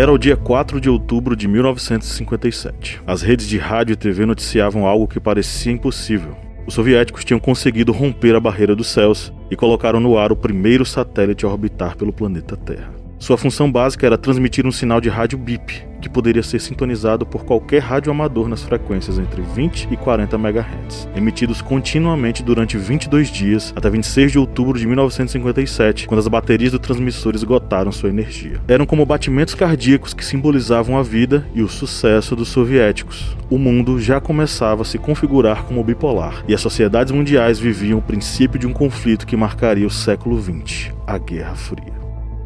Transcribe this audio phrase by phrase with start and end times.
[0.00, 3.02] Era o dia 4 de outubro de 1957.
[3.06, 6.34] As redes de rádio e TV noticiavam algo que parecia impossível.
[6.66, 10.86] Os soviéticos tinham conseguido romper a barreira dos céus e colocaram no ar o primeiro
[10.86, 12.99] satélite a orbitar pelo planeta Terra.
[13.20, 17.44] Sua função básica era transmitir um sinal de rádio BIP, que poderia ser sintonizado por
[17.44, 23.74] qualquer rádio amador nas frequências entre 20 e 40 MHz, emitidos continuamente durante 22 dias
[23.76, 28.58] até 26 de outubro de 1957, quando as baterias do transmissor esgotaram sua energia.
[28.66, 33.36] Eram como batimentos cardíacos que simbolizavam a vida e o sucesso dos soviéticos.
[33.50, 38.02] O mundo já começava a se configurar como bipolar, e as sociedades mundiais viviam o
[38.02, 41.99] princípio de um conflito que marcaria o século XX, a Guerra Fria.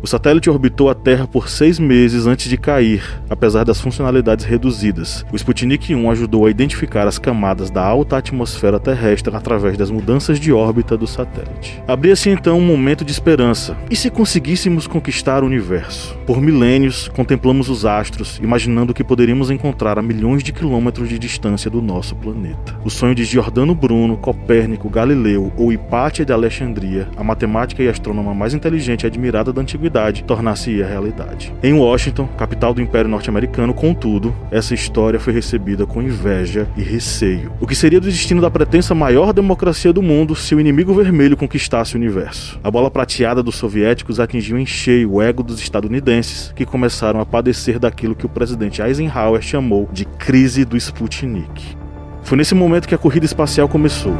[0.05, 5.25] O satélite orbitou a Terra por seis meses antes de cair, apesar das funcionalidades reduzidas.
[5.33, 10.39] O Sputnik 1 ajudou a identificar as camadas da alta atmosfera terrestre através das mudanças
[10.39, 11.83] de órbita do satélite.
[11.89, 13.79] Abria-se então um momento de esperança.
[13.91, 16.15] E se conseguíssemos conquistar o universo?
[16.27, 21.71] Por milênios, contemplamos os astros, imaginando que poderíamos encontrar a milhões de quilômetros de distância
[21.71, 22.79] do nosso planeta.
[22.85, 28.35] O sonho de Giordano Bruno, Copérnico, Galileu ou Hipátia de Alexandria, a matemática e astrônoma
[28.35, 31.55] mais inteligente e admirada da antiguidade, possibilidade tornar-se-ia realidade.
[31.63, 37.53] Em Washington, capital do Império Norte-Americano, contudo, essa história foi recebida com inveja e receio.
[37.61, 41.37] O que seria do destino da pretensa maior democracia do mundo se o inimigo vermelho
[41.37, 42.59] conquistasse o universo?
[42.65, 47.27] A bola prateada dos soviéticos atingiu em cheio o ego dos estadunidenses, que começaram a
[47.27, 51.77] padecer daquilo que o presidente Eisenhower chamou de crise do Sputnik.
[52.23, 54.17] Foi nesse momento que a corrida espacial começou.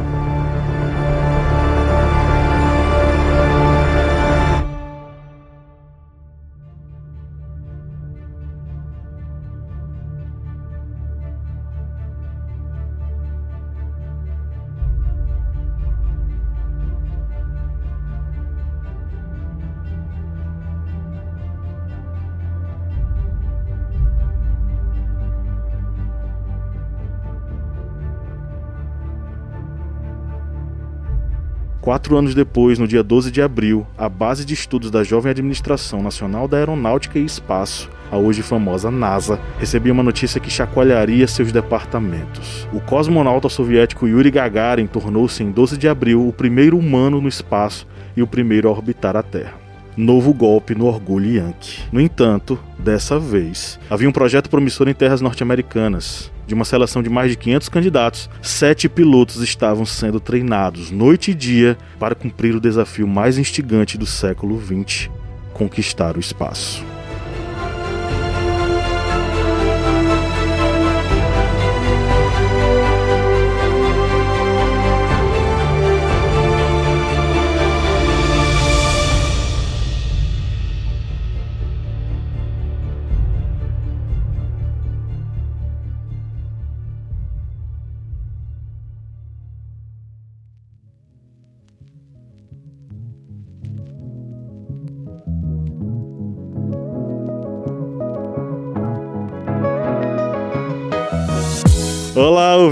[31.85, 36.01] Quatro anos depois, no dia 12 de abril, a base de estudos da Jovem Administração
[36.01, 41.51] Nacional da Aeronáutica e Espaço, a hoje famosa NASA, recebia uma notícia que chacoalharia seus
[41.51, 42.67] departamentos.
[42.73, 47.85] O cosmonauta soviético Yuri Gagarin tornou-se em 12 de abril o primeiro humano no espaço
[48.17, 49.64] e o primeiro a orbitar a Terra
[49.97, 51.83] novo golpe no orgulho Yankee.
[51.91, 56.31] No entanto, dessa vez, havia um projeto promissor em terras norte-americanas.
[56.47, 61.33] De uma seleção de mais de 500 candidatos, sete pilotos estavam sendo treinados noite e
[61.33, 65.09] dia para cumprir o desafio mais instigante do século XX:
[65.53, 66.94] conquistar o espaço.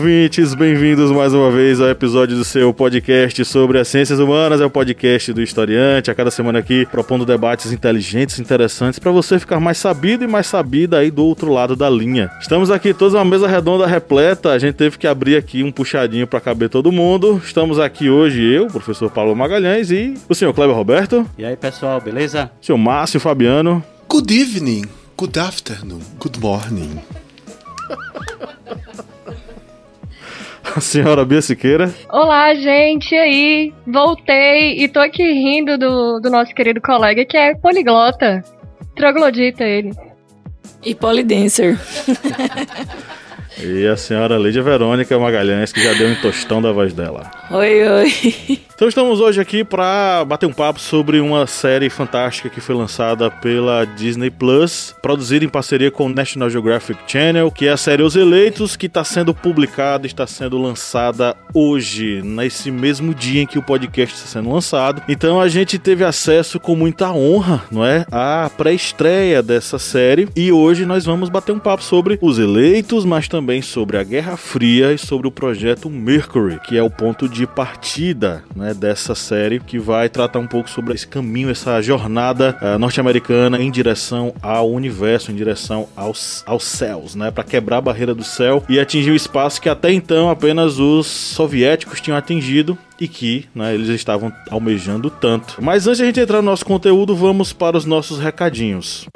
[0.04, 4.60] Ouvintes, bem-vindos mais uma vez ao episódio do seu podcast sobre as ciências humanas.
[4.60, 9.40] É o podcast do Historiante, a cada semana aqui propondo debates inteligentes, interessantes, para você
[9.40, 12.30] ficar mais sabido e mais sabida aí do outro lado da linha.
[12.42, 16.28] Estamos aqui todos uma mesa redonda repleta, a gente teve que abrir aqui um puxadinho
[16.28, 17.42] para caber todo mundo.
[17.42, 21.26] Estamos aqui hoje eu, professor Paulo Magalhães e o senhor Kleber Roberto.
[21.38, 22.52] E aí, pessoal, beleza?
[22.62, 23.82] O senhor Márcio Fabiano.
[24.10, 24.84] Good evening,
[25.18, 27.00] good afternoon, good morning.
[30.76, 31.94] a senhora Bia Siqueira.
[32.10, 33.74] Olá, gente, e aí?
[33.86, 38.44] Voltei e tô aqui rindo do, do nosso querido colega que é poliglota.
[38.96, 39.92] Troglodita ele.
[40.84, 41.78] E polidancer.
[43.58, 47.32] e a senhora Lídia Verônica Magalhães, que já deu um tostão da voz dela.
[47.52, 48.60] Oi, oi.
[48.76, 53.30] Então estamos hoje aqui para bater um papo sobre uma série fantástica que foi lançada
[53.30, 58.02] pela Disney Plus, produzida em parceria com o National Geographic Channel, que é a série
[58.02, 63.60] Os Eleitos, que está sendo publicada, está sendo lançada hoje, nesse mesmo dia em que
[63.60, 65.04] o podcast está sendo lançado.
[65.08, 70.28] Então a gente teve acesso com muita honra, não é, à pré-estreia dessa série.
[70.36, 74.36] E hoje nós vamos bater um papo sobre Os Eleitos, mas também sobre a Guerra
[74.36, 79.60] Fria e sobre o projeto Mercury, que é o ponto de partida, né, dessa série
[79.60, 84.70] que vai tratar um pouco sobre esse caminho, essa jornada uh, norte-americana em direção ao
[84.70, 89.10] universo, em direção aos, aos céus, né, para quebrar a barreira do céu e atingir
[89.10, 94.32] o espaço que até então apenas os soviéticos tinham atingido e que né, eles estavam
[94.52, 95.58] almejando tanto.
[95.60, 99.08] Mas antes de a gente entrar no nosso conteúdo, vamos para os nossos recadinhos.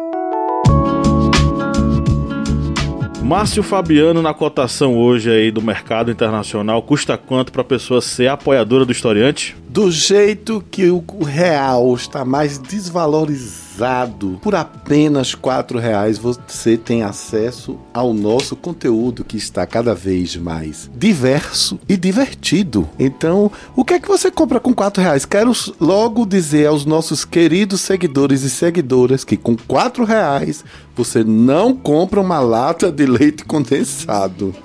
[3.28, 8.30] Márcio Fabiano na cotação hoje aí do mercado internacional custa quanto para a pessoa ser
[8.30, 9.54] apoiadora do historiante?
[9.78, 17.78] Do jeito que o real está mais desvalorizado, por apenas quatro reais você tem acesso
[17.94, 22.90] ao nosso conteúdo que está cada vez mais diverso e divertido.
[22.98, 25.26] Então, o que é que você compra com quatro reais?
[25.26, 30.66] Quero logo dizer aos nossos queridos seguidores e seguidoras que com quatro reais
[30.96, 34.56] você não compra uma lata de leite condensado.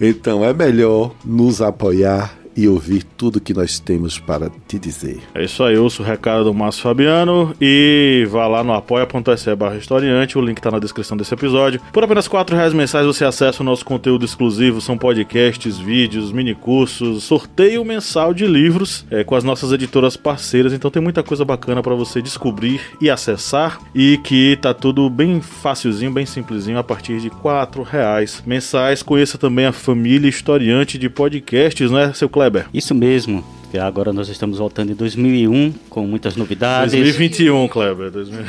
[0.00, 5.20] Então é melhor nos apoiar e ouvir tudo que nós temos para te dizer.
[5.34, 9.76] É isso aí, ouço o recado do Márcio Fabiano e vá lá no apoia.se barra
[9.76, 11.80] historiante, o link está na descrição desse episódio.
[11.92, 17.24] Por apenas 4 reais mensais você acessa o nosso conteúdo exclusivo, são podcasts, vídeos, minicursos,
[17.24, 21.82] sorteio mensal de livros é, com as nossas editoras parceiras, então tem muita coisa bacana
[21.82, 27.20] para você descobrir e acessar e que tá tudo bem facilzinho, bem simplesinho a partir
[27.20, 29.02] de 4 reais mensais.
[29.02, 32.43] Conheça também a família historiante de podcasts, né, seu Cleber?
[32.44, 32.66] Kleber?
[32.74, 33.42] Isso mesmo.
[33.80, 36.92] Agora nós estamos voltando em 2001 com muitas novidades.
[36.92, 38.10] 2021, Kleber.
[38.10, 38.44] 2000...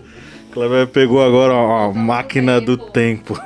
[0.50, 3.38] Kleber pegou agora a máquina do tempo.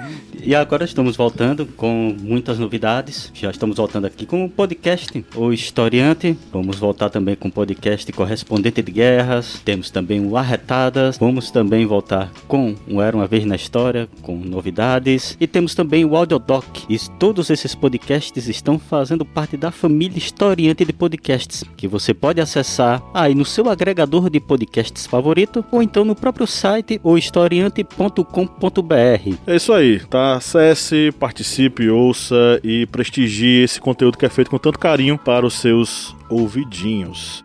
[0.46, 3.30] E agora estamos voltando com muitas novidades.
[3.32, 6.36] Já estamos voltando aqui com o podcast O Historiante.
[6.52, 9.62] Vamos voltar também com o podcast Correspondente de Guerras.
[9.64, 11.16] Temos também o Arretadas.
[11.16, 15.34] Vamos também voltar com o Era Uma Vez na História, com novidades.
[15.40, 16.66] E temos também o Audiodoc.
[16.90, 22.42] E todos esses podcasts estão fazendo parte da família Historiante de Podcasts, que você pode
[22.42, 29.34] acessar aí no seu agregador de podcasts favorito ou então no próprio site ohistoriante.com.br.
[29.46, 30.36] É isso aí, tá?
[30.36, 35.54] acesse, participe, ouça e prestigie esse conteúdo que é feito com tanto carinho para os
[35.54, 37.42] seus ouvidinhos.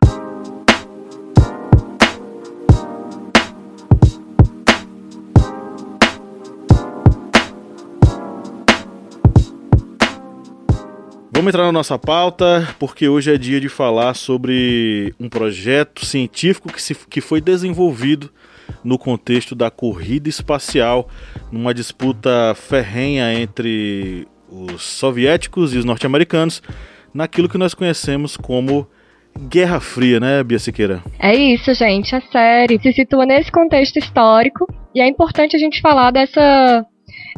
[11.39, 16.67] Vamos entrar na nossa pauta, porque hoje é dia de falar sobre um projeto científico
[16.67, 18.29] que, se, que foi desenvolvido
[18.83, 21.07] no contexto da corrida espacial,
[21.51, 26.61] numa disputa ferrenha entre os soviéticos e os norte-americanos,
[27.13, 28.87] naquilo que nós conhecemos como
[29.37, 31.01] Guerra Fria, né, Bia Siqueira?
[31.19, 32.15] É isso, gente.
[32.15, 36.85] A série se situa nesse contexto histórico e é importante a gente falar dessa,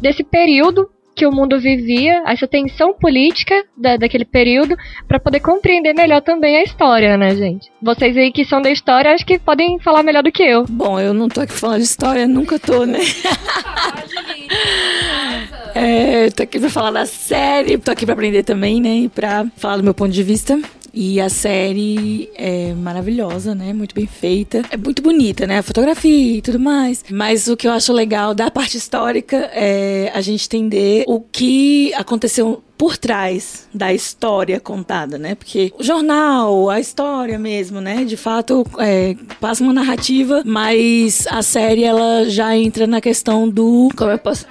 [0.02, 4.76] desse período que o mundo vivia, essa tensão política da, daquele período,
[5.08, 7.70] para poder compreender melhor também a história, né, gente?
[7.82, 10.66] Vocês aí que são da história, acho que podem falar melhor do que eu.
[10.70, 13.00] Bom, eu não tô aqui falando de história, nunca tô, né?
[15.76, 18.96] é, tô aqui pra falar da série, tô aqui pra aprender também, né?
[18.96, 20.60] E pra falar do meu ponto de vista.
[20.94, 23.74] E a série é maravilhosa, né?
[23.74, 24.62] Muito bem feita.
[24.70, 25.60] É muito bonita, né?
[25.60, 27.04] A fotografia e tudo mais.
[27.10, 31.94] Mas o que eu acho legal da parte histórica é a gente entender o que
[31.94, 35.36] aconteceu por trás da história contada, né?
[35.36, 38.04] Porque o jornal, a história mesmo, né?
[38.04, 43.90] De fato, é, passa uma narrativa, mas a série ela já entra na questão do.
[43.96, 44.46] Como eu posso.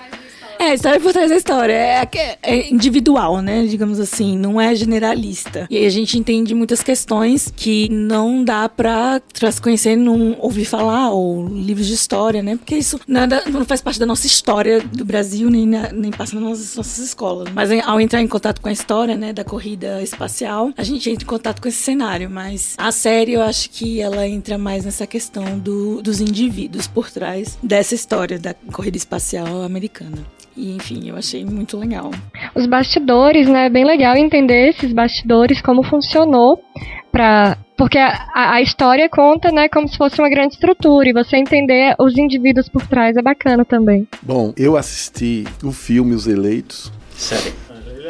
[0.61, 1.73] É, a história por trás da história.
[1.73, 2.07] É,
[2.43, 3.65] é, individual, né?
[3.65, 5.67] Digamos assim, não é generalista.
[5.71, 9.23] E aí a gente entende muitas questões que não dá pra,
[9.63, 12.57] conhecer, não ouvir falar, ou livros de história, né?
[12.57, 16.35] Porque isso nada, não faz parte da nossa história do Brasil, nem, na, nem passa
[16.35, 17.49] nas nossas, nossas escolas.
[17.55, 21.25] Mas ao entrar em contato com a história, né, da corrida espacial, a gente entra
[21.25, 22.29] em contato com esse cenário.
[22.29, 27.11] Mas a série, eu acho que ela entra mais nessa questão do, dos indivíduos por
[27.11, 30.19] trás dessa história da corrida espacial americana.
[30.61, 32.11] E, enfim, eu achei muito legal.
[32.55, 33.65] Os bastidores, né?
[33.65, 36.63] É bem legal entender esses bastidores, como funcionou
[37.11, 41.39] para porque a, a, história conta, né, como se fosse uma grande estrutura e você
[41.39, 44.07] entender os indivíduos por trás é bacana também.
[44.21, 46.93] Bom, eu assisti o filme Os Eleitos.
[47.17, 47.55] Sério?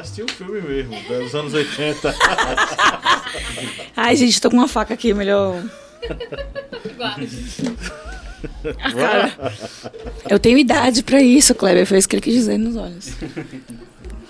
[0.00, 2.14] assistiu o filme mesmo, dos anos 80.
[3.96, 5.62] Ai, gente, tô com uma faca aqui, melhor.
[8.92, 9.52] cara,
[10.28, 11.86] eu tenho idade pra isso, Kleber.
[11.86, 13.10] Foi isso que ele quis dizer nos olhos.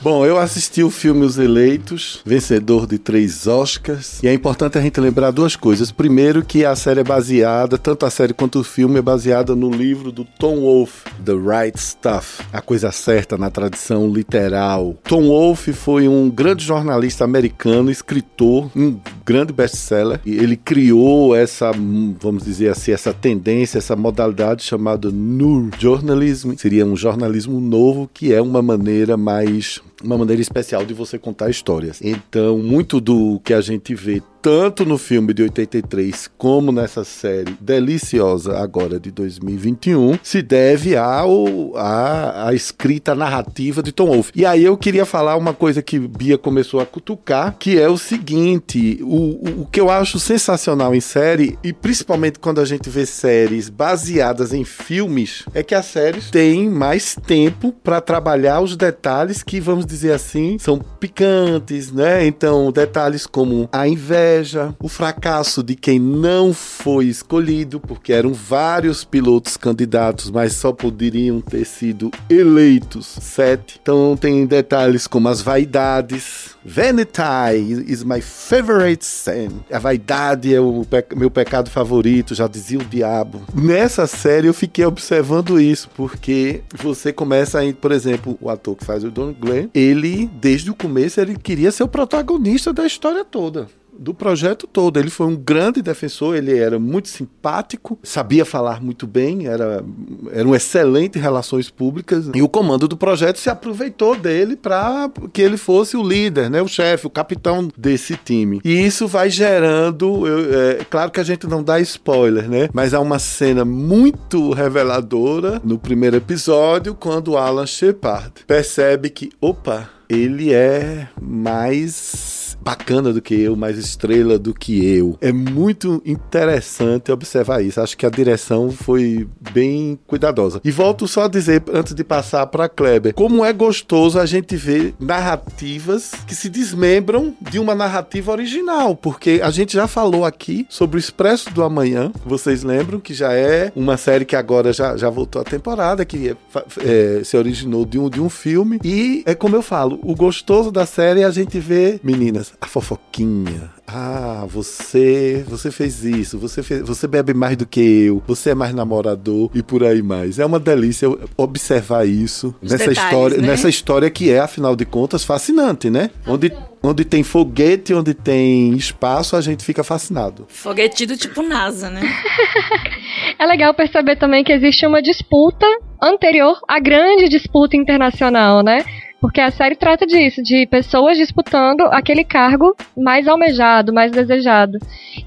[0.03, 4.23] Bom, eu assisti o filme Os Eleitos, vencedor de três Oscars.
[4.23, 5.93] E é importante a gente lembrar duas coisas.
[5.93, 9.71] Primeiro, que a série é baseada, tanto a série quanto o filme, é baseada no
[9.71, 14.97] livro do Tom Wolfe, The Right Stuff, A Coisa Certa na tradição literal.
[15.05, 20.19] Tom Wolfe foi um grande jornalista americano, escritor, um grande best-seller.
[20.25, 21.73] E ele criou essa,
[22.19, 26.55] vamos dizer assim, essa tendência, essa modalidade chamada New Journalism.
[26.57, 31.51] Seria um jornalismo novo, que é uma maneira mais uma maneira especial de você contar
[31.51, 32.01] histórias.
[32.03, 37.57] Então, muito do que a gente vê tanto no filme de 83 como nessa série
[37.61, 44.33] deliciosa agora de 2021 se deve ao à, à escrita narrativa de Tom Wolfe.
[44.35, 47.99] E aí eu queria falar uma coisa que Bia começou a cutucar, que é o
[47.99, 53.05] seguinte, o, o que eu acho sensacional em série e principalmente quando a gente vê
[53.05, 59.43] séries baseadas em filmes, é que as séries têm mais tempo para trabalhar os detalhes
[59.43, 62.27] que vamos dizer assim, são picantes, né?
[62.27, 64.30] Então, detalhes como a inveja,
[64.79, 71.41] o fracasso de quem não foi escolhido, porque eram vários pilotos candidatos, mas só poderiam
[71.41, 73.79] ter sido eleitos sete.
[73.83, 76.57] Então, tem detalhes como as vaidades.
[76.65, 79.61] Vanity is my favorite sin.
[79.73, 83.43] A vaidade é o pe meu pecado favorito, já dizia o diabo.
[83.55, 88.85] Nessa série eu fiquei observando isso, porque você começa a, por exemplo, o ator que
[88.85, 93.25] faz o Don Glenn, ele, desde o começo, ele queria ser o protagonista da história
[93.25, 93.67] toda
[94.01, 94.99] do projeto todo.
[94.99, 99.85] Ele foi um grande defensor, ele era muito simpático, sabia falar muito bem, era,
[100.33, 102.31] era um excelente em relações públicas.
[102.35, 106.63] E o comando do projeto se aproveitou dele para que ele fosse o líder, né,
[106.63, 108.61] o chefe, o capitão desse time.
[108.65, 110.27] E isso vai gerando.
[110.27, 112.71] Eu, é, claro que a gente não dá spoiler, né?
[112.73, 119.91] Mas há uma cena muito reveladora no primeiro episódio, quando Alan Shepard percebe que, opa,
[120.09, 125.17] ele é mais bacana do que eu, mais estrela do que eu.
[125.21, 127.81] É muito interessante observar isso.
[127.81, 130.61] Acho que a direção foi bem cuidadosa.
[130.65, 134.57] E volto só a dizer, antes de passar para Kleber, como é gostoso a gente
[134.57, 140.67] ver narrativas que se desmembram de uma narrativa original, porque a gente já falou aqui
[140.69, 144.97] sobre o Expresso do Amanhã, vocês lembram que já é uma série que agora já,
[144.97, 146.37] já voltou a temporada, que é,
[146.79, 150.71] é, se originou de um, de um filme, e é como eu falo, o gostoso
[150.71, 153.71] da série é a gente ver meninas a fofoquinha.
[153.87, 158.55] Ah, você, você fez isso, você fez, você bebe mais do que eu, você é
[158.55, 160.39] mais namorador e por aí mais.
[160.39, 163.47] É uma delícia observar isso Os nessa detalhes, história, né?
[163.49, 166.11] nessa história que é, afinal de contas, fascinante, né?
[166.27, 166.53] Onde
[166.83, 170.47] onde tem foguete, onde tem espaço, a gente fica fascinado.
[170.49, 172.01] Foguete do tipo NASA, né?
[173.39, 175.67] é legal perceber também que existe uma disputa
[176.03, 178.79] anterior à grande disputa internacional, né?
[179.21, 184.79] Porque a série trata disso, de pessoas disputando aquele cargo mais almejado, mais desejado.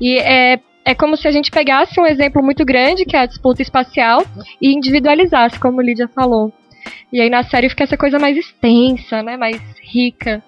[0.02, 3.26] E é, é como se a gente pegasse um exemplo muito grande, que é a
[3.26, 4.26] disputa espacial,
[4.60, 6.52] e individualizasse, como Lídia falou.
[7.12, 9.38] E aí na série fica essa coisa mais extensa, né?
[9.38, 10.44] Mais rica.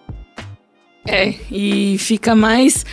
[1.08, 2.84] É, e fica mais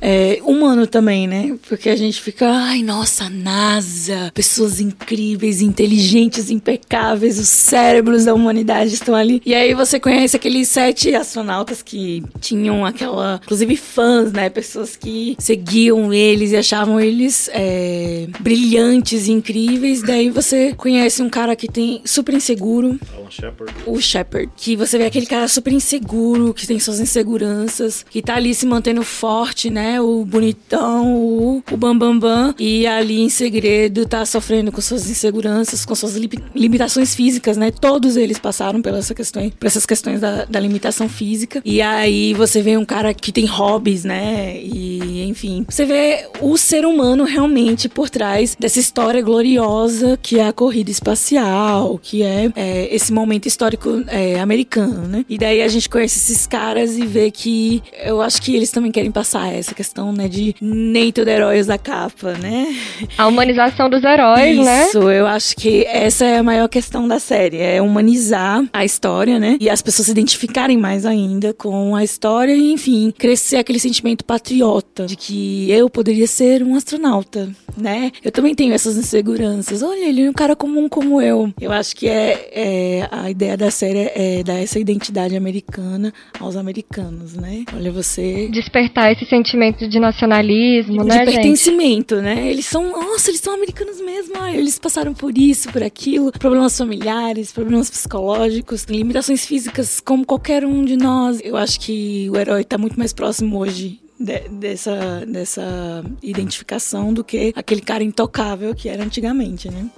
[0.00, 1.56] é, humano também, né?
[1.68, 8.94] Porque a gente fica, ai, nossa, NASA, pessoas incríveis, inteligentes, impecáveis, os cérebros da humanidade
[8.94, 9.40] estão ali.
[9.44, 14.50] E aí você conhece aqueles sete astronautas que tinham aquela, inclusive fãs, né?
[14.50, 20.02] Pessoas que seguiam eles e achavam eles é, brilhantes incríveis.
[20.02, 22.98] Daí você conhece um cara que tem super inseguro.
[23.16, 23.74] Alan Shepard.
[23.86, 24.50] O Shepard.
[24.56, 28.66] Que você vê aquele cara super inseguro, que tem suas inseguranças, que tá ali se
[28.66, 29.85] mantendo forte, né?
[29.86, 34.80] Né, o bonitão, o, o bambambam, bam, bam, e ali em segredo tá sofrendo com
[34.80, 37.70] suas inseguranças, com suas li limitações físicas, né?
[37.70, 41.62] Todos eles passaram por, essa questão, por essas questões da, da limitação física.
[41.64, 44.60] E aí você vê um cara que tem hobbies, né?
[44.60, 50.48] E enfim, você vê o ser humano realmente por trás dessa história gloriosa que é
[50.48, 55.24] a corrida espacial, que é, é esse momento histórico é, americano, né?
[55.28, 58.90] E daí a gente conhece esses caras e vê que eu acho que eles também
[58.90, 62.74] querem passar essa questão, né, de nem tudo heróis da capa, né?
[63.16, 64.86] A humanização dos heróis, Isso, né?
[64.86, 69.38] Isso, eu acho que essa é a maior questão da série, é humanizar a história,
[69.38, 69.56] né?
[69.60, 74.24] E as pessoas se identificarem mais ainda com a história e, enfim, crescer aquele sentimento
[74.24, 77.50] patriota de que eu poderia ser um astronauta.
[77.76, 78.10] Né?
[78.24, 79.82] Eu também tenho essas inseguranças.
[79.82, 81.52] Olha, ele é um cara comum como eu.
[81.60, 86.56] Eu acho que é, é a ideia da série é dar essa identidade americana aos
[86.56, 87.64] americanos, né?
[87.74, 88.48] Olha, você.
[88.48, 91.34] Despertar esse sentimento de nacionalismo, de né, gente?
[91.34, 92.50] pertencimento, né?
[92.50, 94.34] Eles são, nossa, eles são americanos mesmo.
[94.38, 100.64] Ah, eles passaram por isso, por aquilo, problemas familiares, problemas psicológicos, limitações físicas, como qualquer
[100.64, 101.40] um de nós.
[101.42, 107.22] Eu acho que o herói tá muito mais próximo hoje de- dessa, dessa identificação do
[107.24, 109.88] que aquele cara intocável que era antigamente, né?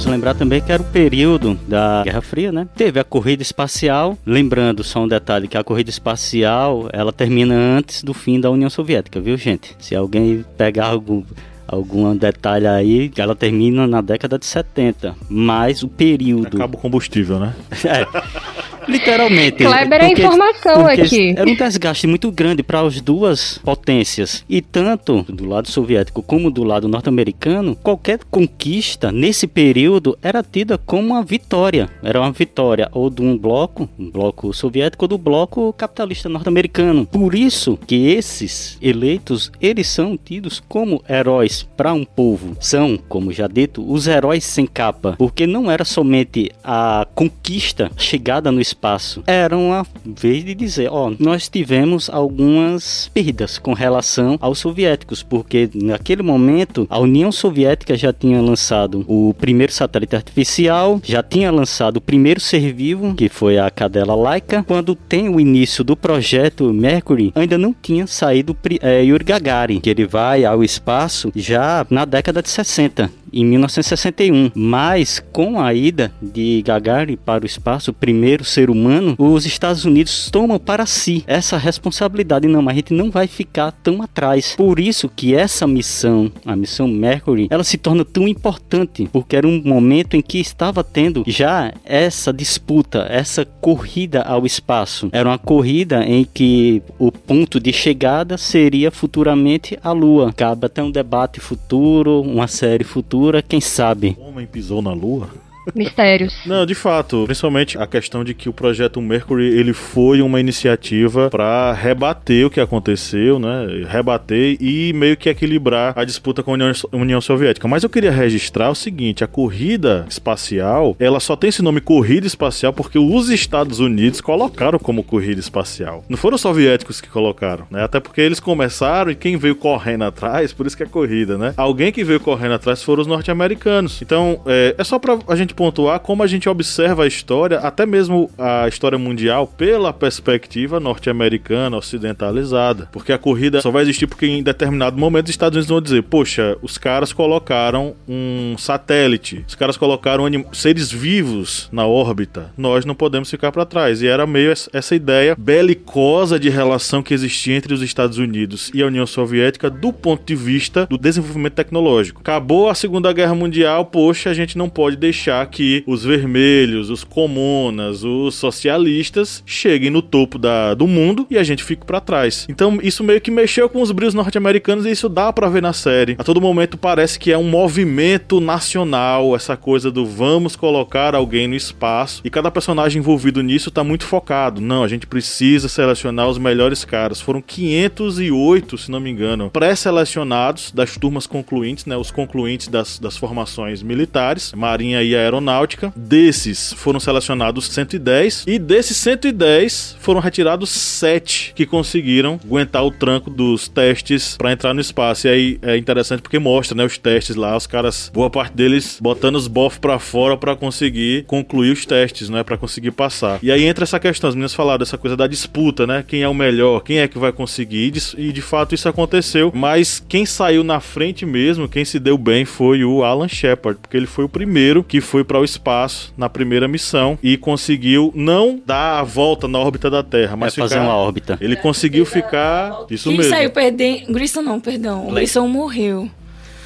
[0.00, 2.66] Vamos lembrar também que era o período da Guerra Fria, né?
[2.74, 8.02] Teve a corrida espacial, lembrando só um detalhe que a corrida espacial, ela termina antes
[8.02, 9.76] do fim da União Soviética, viu, gente?
[9.78, 11.22] Se alguém pegar algum
[11.68, 17.38] algum detalhe aí, ela termina na década de 70, mas o período Acaba o combustível,
[17.38, 17.54] né?
[17.84, 18.59] é.
[18.90, 19.64] Literalmente.
[19.64, 21.34] Kleber é informação porque aqui.
[21.36, 24.44] Era um desgaste muito grande para as duas potências.
[24.48, 30.76] E tanto do lado soviético como do lado norte-americano, qualquer conquista nesse período era tida
[30.78, 31.88] como uma vitória.
[32.02, 37.06] Era uma vitória ou de um bloco, um bloco soviético, ou do bloco capitalista norte-americano.
[37.06, 42.56] Por isso que esses eleitos, eles são tidos como heróis para um povo.
[42.60, 45.14] São, como já dito, os heróis sem capa.
[45.16, 48.79] Porque não era somente a conquista, chegada no espaço.
[49.26, 55.68] Era uma vez de dizer, ó, nós tivemos algumas perdas com relação aos soviéticos, porque
[55.74, 61.98] naquele momento a União Soviética já tinha lançado o primeiro satélite artificial, já tinha lançado
[61.98, 64.64] o primeiro ser vivo, que foi a cadela Laika.
[64.66, 69.90] Quando tem o início do projeto Mercury, ainda não tinha saído eh, Yuri Gagarin, que
[69.90, 74.50] ele vai ao espaço já na década de 60 em 1961.
[74.54, 79.84] Mas com a ida de Gagarin para o espaço, o primeiro ser humano, os Estados
[79.84, 82.48] Unidos tomam para si essa responsabilidade.
[82.48, 84.54] Não, mas a gente não vai ficar tão atrás.
[84.56, 89.46] Por isso que essa missão, a missão Mercury, ela se torna tão importante, porque era
[89.46, 95.08] um momento em que estava tendo já essa disputa, essa corrida ao espaço.
[95.12, 100.32] Era uma corrida em que o ponto de chegada seria futuramente a Lua.
[100.32, 104.16] Cabe até um debate futuro, uma série futura, quem sabe.
[104.18, 105.28] O homem pisou na lua?
[105.74, 106.34] Mistérios.
[106.46, 111.30] Não, de fato, principalmente a questão de que o projeto Mercury ele foi uma iniciativa
[111.30, 113.84] para rebater o que aconteceu, né?
[113.88, 117.68] Rebater e meio que equilibrar a disputa com a União, União Soviética.
[117.68, 122.26] Mas eu queria registrar o seguinte: a corrida espacial, ela só tem esse nome corrida
[122.26, 126.04] espacial porque os Estados Unidos colocaram como corrida espacial.
[126.08, 127.82] Não foram os soviéticos que colocaram, né?
[127.82, 131.54] Até porque eles começaram e quem veio correndo atrás, por isso que é corrida, né?
[131.56, 134.00] Alguém que veio correndo atrás foram os norte-americanos.
[134.02, 137.84] Então, é, é só pra a gente pontuar como a gente observa a história, até
[137.84, 142.88] mesmo a história mundial, pela perspectiva norte-americana, ocidentalizada.
[142.90, 146.02] Porque a corrida só vai existir porque em determinado momento os Estados Unidos vão dizer:
[146.04, 152.94] poxa, os caras colocaram um satélite, os caras colocaram seres vivos na órbita, nós não
[152.94, 154.00] podemos ficar para trás.
[154.00, 158.70] E era meio es- essa ideia belicosa de relação que existia entre os Estados Unidos
[158.72, 162.22] e a União Soviética do ponto de vista do desenvolvimento tecnológico.
[162.22, 167.04] Acabou a Segunda Guerra Mundial, poxa, a gente não pode deixar que os vermelhos, os
[167.04, 172.46] comunas, os socialistas cheguem no topo da, do mundo e a gente fique para trás.
[172.48, 175.72] Então isso meio que mexeu com os brilhos norte-americanos e isso dá para ver na
[175.72, 176.16] série.
[176.18, 181.46] A todo momento parece que é um movimento nacional, essa coisa do vamos colocar alguém
[181.46, 184.60] no espaço e cada personagem envolvido nisso tá muito focado.
[184.60, 187.20] Não, a gente precisa selecionar os melhores caras.
[187.20, 193.16] Foram 508, se não me engano, pré-selecionados das turmas concluintes, né, os concluintes das, das
[193.16, 195.92] formações militares, marinha e aeronáutica.
[195.96, 203.30] Desses foram selecionados 110 e desses 110 foram retirados 7 que conseguiram aguentar o tranco
[203.30, 205.26] dos testes para entrar no espaço.
[205.26, 208.98] E aí é interessante porque mostra, né, os testes lá, os caras, boa parte deles
[209.00, 213.38] botando os bofs para fora para conseguir concluir os testes, né, para conseguir passar.
[213.42, 216.04] E aí entra essa questão, as meninas falaram dessa coisa da disputa, né?
[216.06, 217.86] Quem é o melhor, quem é que vai conseguir?
[217.86, 221.98] E de, e de fato isso aconteceu, mas quem saiu na frente mesmo, quem se
[221.98, 225.44] deu bem foi o Alan Shepard, porque ele foi o primeiro que foi para o
[225.44, 230.54] espaço na primeira missão e conseguiu não dar a volta na órbita da Terra, mas
[230.54, 231.38] fazer ficar- uma órbita.
[231.40, 233.32] Ele conseguiu ficar isso Quem mesmo.
[233.32, 234.12] saiu perdendo.
[234.12, 235.08] Grissom não, perdão.
[235.08, 236.08] O Grissom morreu.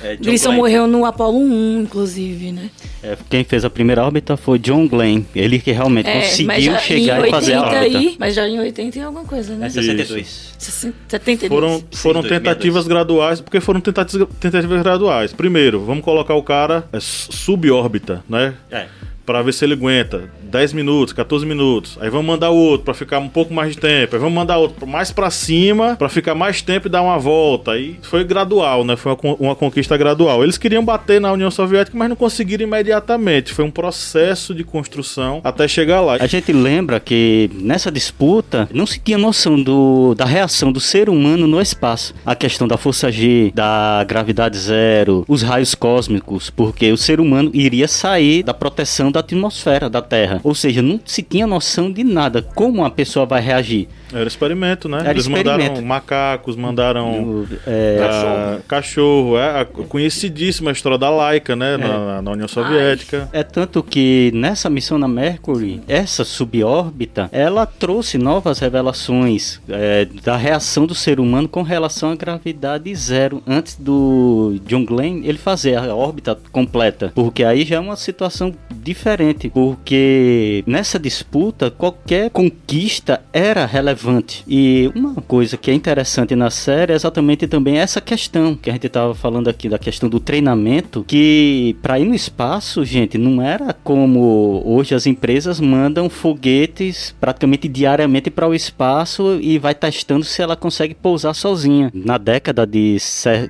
[0.05, 0.57] É, John Grissom Glenn.
[0.59, 2.71] morreu no Apollo 1, inclusive, né?
[3.03, 5.23] É, quem fez a primeira órbita foi John Glenn.
[5.35, 7.99] Ele que realmente É, conseguiu já chegar e fazer a 80 órbita.
[7.99, 9.67] aí, mas já em 80 tem alguma coisa, né?
[9.67, 10.55] É 62.
[10.59, 11.49] 60, 72.
[11.49, 12.29] Foram, foram 62.
[12.43, 15.33] tentativas graduais, porque foram tentativas, tentativas graduais.
[15.33, 18.55] Primeiro, vamos colocar o cara é, subórbita, né?
[18.71, 18.87] É.
[19.25, 21.99] Pra ver se ele aguenta 10 minutos, 14 minutos.
[22.01, 24.15] Aí vamos mandar outro pra ficar um pouco mais de tempo.
[24.15, 27.73] Aí vamos mandar outro mais pra cima pra ficar mais tempo e dar uma volta.
[27.73, 28.97] Aí foi gradual, né?
[28.97, 30.43] Foi uma, uma conquista gradual.
[30.43, 33.53] Eles queriam bater na União Soviética, mas não conseguiram imediatamente.
[33.53, 36.17] Foi um processo de construção até chegar lá.
[36.21, 41.09] A gente lembra que nessa disputa não se tinha noção do, da reação do ser
[41.09, 42.15] humano no espaço.
[42.25, 47.51] A questão da força G, da gravidade zero, os raios cósmicos, porque o ser humano
[47.53, 50.41] iria sair da proteção da atmosfera da Terra.
[50.43, 52.43] Ou seja, não se tinha noção de nada.
[52.43, 53.89] Como a pessoa vai reagir?
[54.15, 54.99] Era experimento, né?
[55.01, 55.59] Era Eles experimento.
[55.61, 57.47] mandaram macacos, mandaram.
[57.67, 61.77] É, Ah, cachorro, é a conhecidíssima história da Laika, né?
[61.77, 63.29] Na, na União Soviética.
[63.33, 70.37] É tanto que nessa missão na Mercury, essa subórbita, ela trouxe novas revelações é, da
[70.37, 73.43] reação do ser humano com relação à gravidade zero.
[73.47, 78.55] Antes do John Glenn ele fazer a órbita completa, porque aí já é uma situação
[78.71, 84.04] diferente, porque nessa disputa qualquer conquista era relevante.
[84.47, 88.73] E uma coisa que é interessante na série é exatamente também essa questão que a
[88.73, 93.41] gente estava falando aqui da questão do treinamento, que para ir no espaço, gente, não
[93.41, 100.25] era como hoje as empresas mandam foguetes praticamente diariamente para o espaço e vai testando
[100.25, 101.91] se ela consegue pousar sozinha.
[101.95, 102.97] Na década de,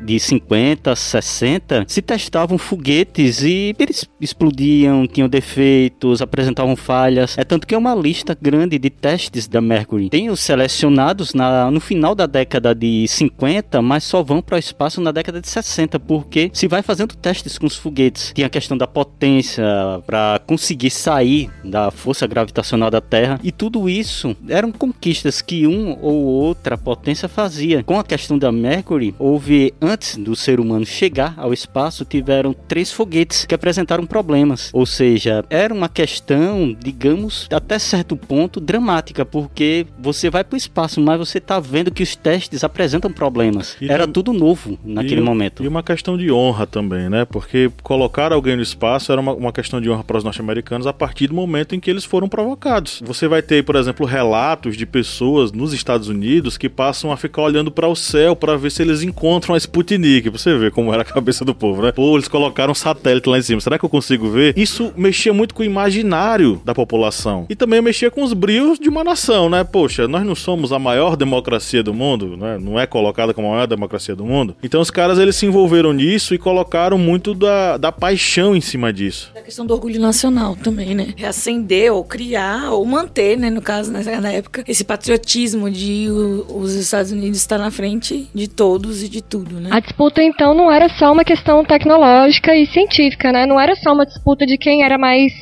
[0.05, 7.37] de 50, 60, se testavam foguetes e eles explodiam, tinham defeitos, apresentavam falhas.
[7.38, 10.11] É tanto que é uma lista grande de testes da Mercury.
[10.11, 14.59] Tem os selecionados na, no final da década de 50, mas só vão para o
[14.59, 18.33] espaço na década de 60, porque se vai fazendo testes com os foguetes.
[18.35, 19.65] Tem a questão da potência
[20.07, 25.97] para conseguir sair da força gravitacional da Terra e tudo isso eram conquistas que um
[26.01, 27.83] ou outra potência fazia.
[27.83, 32.93] Com a questão da Mercury, houve antes do ser humano chegar ao espaço, tiveram três
[32.93, 34.71] foguetes que apresentaram problemas.
[34.73, 40.57] Ou seja, era uma questão, digamos, até certo ponto dramática, porque você vai para o
[40.57, 43.77] espaço, mas você tá vendo que os testes apresentam problemas.
[43.81, 45.62] E Era tudo novo naquele E- momento.
[45.62, 47.25] E uma questão de honra também, né?
[47.25, 50.92] Porque colocar alguém no espaço era uma, uma questão de honra para os norte-americanos a
[50.92, 53.01] partir do momento em que eles foram provocados.
[53.07, 57.42] Você vai ter, por exemplo, relatos de pessoas nos Estados Unidos que passam a ficar
[57.42, 60.29] olhando para o céu para ver se eles encontram a Sputnik.
[60.31, 61.92] Você vê como era a cabeça do povo, né?
[61.92, 63.61] Pô, eles colocaram um satélite lá em cima.
[63.61, 64.53] Será que eu consigo ver?
[64.59, 67.47] Isso mexia muito com o imaginário da população.
[67.49, 69.62] E também mexia com os brios de uma nação, né?
[69.62, 72.59] Poxa, nós não somos a maior democracia do mundo, né?
[72.61, 74.57] Não é colocada como a maior democracia do mundo.
[74.62, 78.92] Então os caras eles se envolveram nisso e colocaram muito da, da paixão em cima
[78.92, 79.31] disso.
[79.37, 81.09] A questão do orgulho nacional também, né?
[81.16, 83.50] Reacender ou criar ou manter, né?
[83.50, 88.29] No caso, nessa na época, esse patriotismo de o- os Estados Unidos estar na frente
[88.35, 89.68] de todos e de tudo, né?
[89.72, 93.46] A disputa, então, não era só uma questão tecnológica e científica, né?
[93.46, 95.33] Não era só uma disputa de quem era mais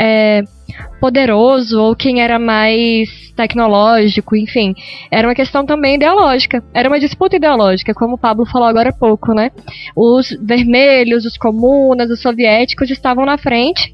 [0.00, 0.42] é,
[1.00, 4.74] poderoso ou quem era mais tecnológico, enfim.
[5.10, 6.62] Era uma questão também ideológica.
[6.74, 9.50] Era uma disputa ideológica, como o Pablo falou agora há pouco, né?
[9.96, 13.90] Os vermelhos, os comunas, os soviéticos estavam na frente.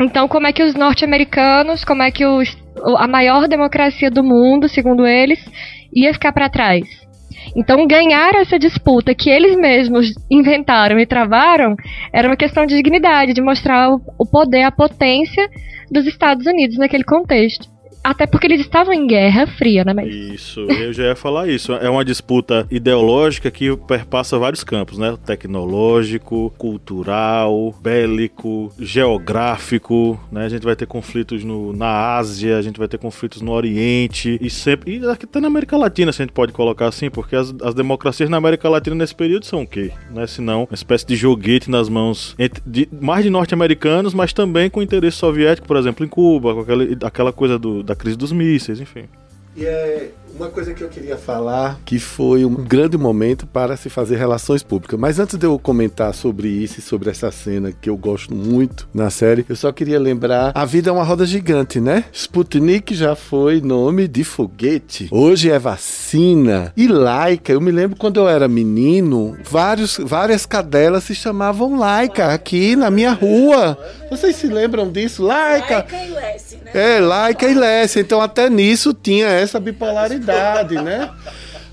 [0.00, 2.56] Então, como é que os norte-americanos, como é que os,
[2.96, 5.44] a maior democracia do mundo, segundo eles,
[5.92, 7.07] ia ficar para trás?
[7.56, 11.76] Então, ganhar essa disputa que eles mesmos inventaram e travaram
[12.12, 15.48] era uma questão de dignidade, de mostrar o, poder, a potência
[15.90, 17.77] dos Estados Unidos naquele contexto.
[18.02, 19.92] Até porque eles estavam em guerra fria, né?
[19.92, 21.72] Mas Isso, eu já ia falar isso.
[21.74, 25.16] É uma disputa ideológica que perpassa vários campos, né?
[25.26, 30.44] Tecnológico, cultural, bélico, geográfico, né?
[30.44, 34.38] A gente vai ter conflitos no, na Ásia, a gente vai ter conflitos no Oriente
[34.40, 34.96] e sempre.
[34.98, 38.30] E até na América Latina, se a gente pode colocar assim, porque as, as democracias
[38.30, 39.90] na América Latina nesse período são o quê?
[40.10, 40.26] Né?
[40.26, 44.70] Se não, uma espécie de joguete nas mãos entre- de- mais de norte-americanos, mas também
[44.70, 48.30] com interesse soviético, por exemplo, em Cuba, com aquela, aquela coisa do- da crise dos
[48.32, 49.08] mísseis, enfim.
[49.56, 53.88] E é uma coisa que eu queria falar que foi um grande momento para se
[53.88, 54.98] fazer relações públicas.
[54.98, 58.88] Mas antes de eu comentar sobre isso e sobre essa cena que eu gosto muito
[58.92, 62.04] na série, eu só queria lembrar: a vida é uma roda gigante, né?
[62.12, 65.08] Sputnik já foi nome de foguete.
[65.10, 66.72] Hoje é vacina.
[66.76, 72.32] E Laika, eu me lembro quando eu era menino, vários, várias cadelas se chamavam Laika
[72.32, 73.78] aqui na minha rua.
[74.10, 75.22] Vocês se lembram disso?
[75.22, 75.86] Laika!
[75.92, 76.70] e Lessie, né?
[76.74, 78.00] É, Laika e Lessie.
[78.00, 80.17] Então até nisso tinha essa bipolaridade,
[80.80, 81.10] né?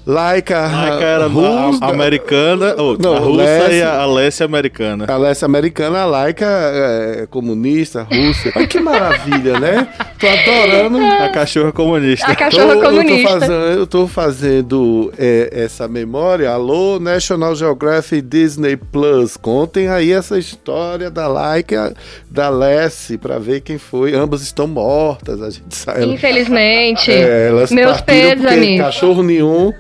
[0.06, 5.06] Laika, Laika era Rus- a, americana, oh, Não, a russa e a Alessia americana.
[5.08, 8.52] A Leste americana, a Laika é comunista, russa.
[8.56, 9.88] Olha que maravilha, né?
[10.20, 11.00] Tô adorando.
[11.04, 12.32] A cachorra comunista.
[12.32, 13.30] A cachorra Tô- comunista.
[13.32, 16.52] Eu tô fazendo, eu tô fazendo, é, essa memória.
[16.52, 19.36] Alô, National Geographic Disney Plus.
[19.38, 21.96] Contem aí essa história da Laika,
[22.30, 24.14] da Lessie, pra ver quem foi.
[24.14, 26.06] Ambas estão mortas, a gente sabe.
[26.06, 27.12] Infelizmente.
[27.12, 28.80] É, elas Meus porque pêsames.
[28.80, 29.74] cachorro nenhum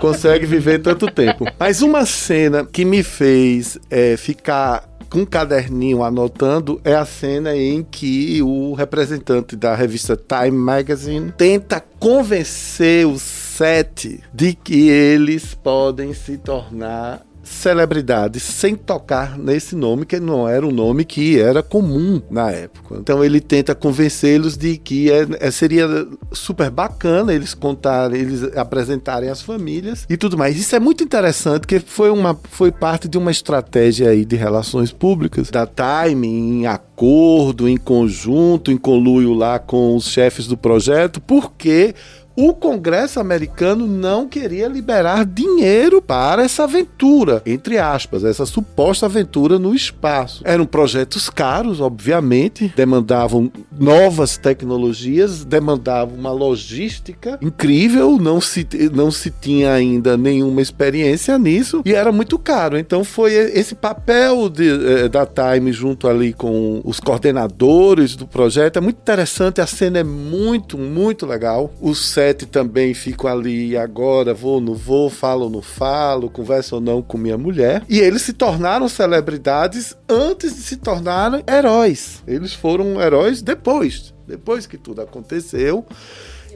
[0.00, 1.44] consegue viver tanto tempo.
[1.58, 7.54] Mas uma cena que me fez é, ficar com um caderninho anotando é a cena
[7.56, 15.54] em que o representante da revista Time Magazine tenta convencer os sete de que eles
[15.54, 21.62] podem se tornar celebridades sem tocar nesse nome que não era um nome que era
[21.62, 22.96] comum na época.
[22.98, 25.86] Então ele tenta convencê-los de que é, é- seria
[26.32, 30.56] super bacana eles contarem, eles apresentarem as famílias e tudo mais.
[30.56, 34.92] Isso é muito interessante porque foi uma foi parte de uma estratégia aí de relações
[34.92, 41.20] públicas da Time em acordo, em conjunto, em conluio lá com os chefes do projeto,
[41.20, 41.94] porque
[42.40, 49.58] o Congresso americano não queria liberar dinheiro para essa aventura, entre aspas, essa suposta aventura
[49.58, 50.40] no espaço.
[50.46, 59.30] Eram projetos caros, obviamente, demandavam novas tecnologias, demandavam uma logística incrível, não se, não se
[59.30, 62.78] tinha ainda nenhuma experiência nisso e era muito caro.
[62.78, 68.78] Então foi esse papel de, eh, da Time junto ali com os coordenadores do projeto.
[68.78, 71.70] É muito interessante, a cena é muito, muito legal.
[71.80, 77.02] Os sete também ficam ali agora, vou, não vou, falo, não falo, converso ou não
[77.02, 77.82] com minha mulher.
[77.88, 82.22] E eles se tornaram celebridades antes de se tornarem heróis.
[82.26, 85.84] Eles foram heróis depois, depois que tudo aconteceu.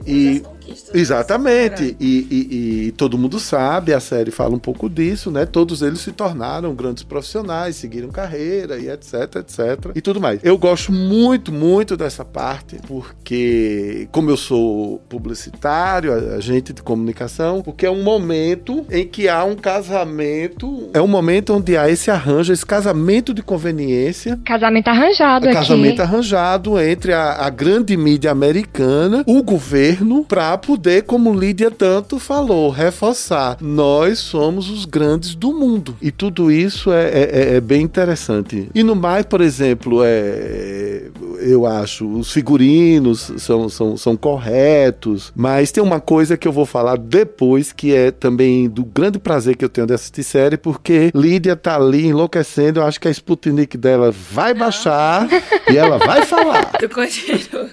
[0.05, 0.43] E
[0.93, 5.45] exatamente, e, e- e todo mundo sabe, a série fala um pouco disso, né?
[5.45, 9.91] Todos eles se tornaram grandes profissionais, seguiram carreira e etc, etc.
[9.95, 10.39] E tudo mais.
[10.43, 17.61] Eu gosto muito, muito dessa parte, porque como eu sou publicitário, a- agente de comunicação,
[17.61, 22.09] porque é um momento em que há um casamento, é um momento onde há esse
[22.11, 25.53] arranjo, esse casamento de conveniência Casamento arranjado aqui.
[25.55, 32.19] casamento arranjado entre a, a grande mídia americana, o governo, para poder, como Lídia tanto
[32.19, 33.57] falou, reforçar.
[33.61, 35.95] Nós somos os grandes do mundo.
[36.01, 38.69] E tudo isso é, é- é- é bem interessante.
[38.73, 41.03] E no mais, por exemplo, é,
[41.39, 46.65] eu acho, os figurinos são, são, são corretos, mas tem uma coisa que eu vou
[46.65, 51.11] falar depois, que é também do grande prazer que eu tenho de assistir série, porque
[51.13, 55.27] Lídia tá ali enlouquecendo, eu acho que a Sputnik dela vai baixar
[55.71, 56.65] e ela vai falar.
[56.79, 57.69] Tu continua.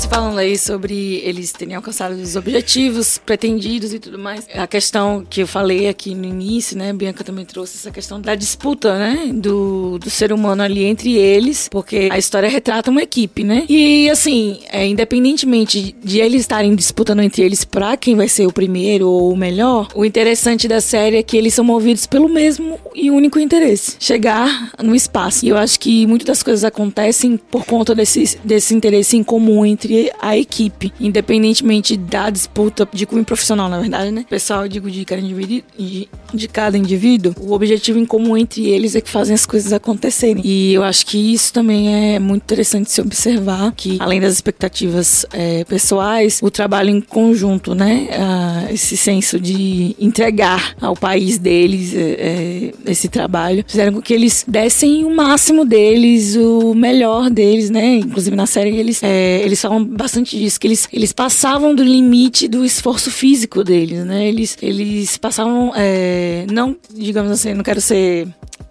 [0.00, 4.46] Você falando aí sobre eles terem alcançado os objetivos pretendidos e tudo mais.
[4.54, 6.90] A questão que eu falei aqui no início, né?
[6.90, 9.30] Bianca também trouxe essa questão da disputa, né?
[9.30, 13.66] Do, do ser humano ali entre eles, porque a história retrata uma equipe, né?
[13.68, 18.52] E assim, é, independentemente de eles estarem disputando entre eles pra quem vai ser o
[18.52, 22.80] primeiro ou o melhor, o interessante da série é que eles são movidos pelo mesmo
[22.94, 25.44] e único interesse: chegar no espaço.
[25.44, 29.66] E eu acho que muitas das coisas acontecem por conta desse, desse interesse em comum
[29.66, 29.89] entre
[30.20, 34.24] a equipe, independentemente da disputa de cunho profissional, na verdade, né?
[34.28, 38.66] Pessoal, eu digo de cada indivíduo, de, de cada indivíduo, o objetivo em comum entre
[38.68, 40.42] eles é que fazem as coisas acontecerem.
[40.44, 45.26] E eu acho que isso também é muito interessante se observar, que além das expectativas
[45.32, 48.08] é, pessoais, o trabalho em conjunto, né?
[48.12, 54.12] Ah, esse senso de entregar ao país deles é, é, esse trabalho, fizeram com que
[54.12, 57.96] eles dessem o máximo deles, o melhor deles, né?
[57.96, 62.48] Inclusive na série eles, é, eles falam bastante disso, que eles, eles passavam do limite
[62.48, 64.28] do esforço físico deles, né?
[64.28, 68.28] Eles, eles passavam, é, não, digamos assim, não quero ser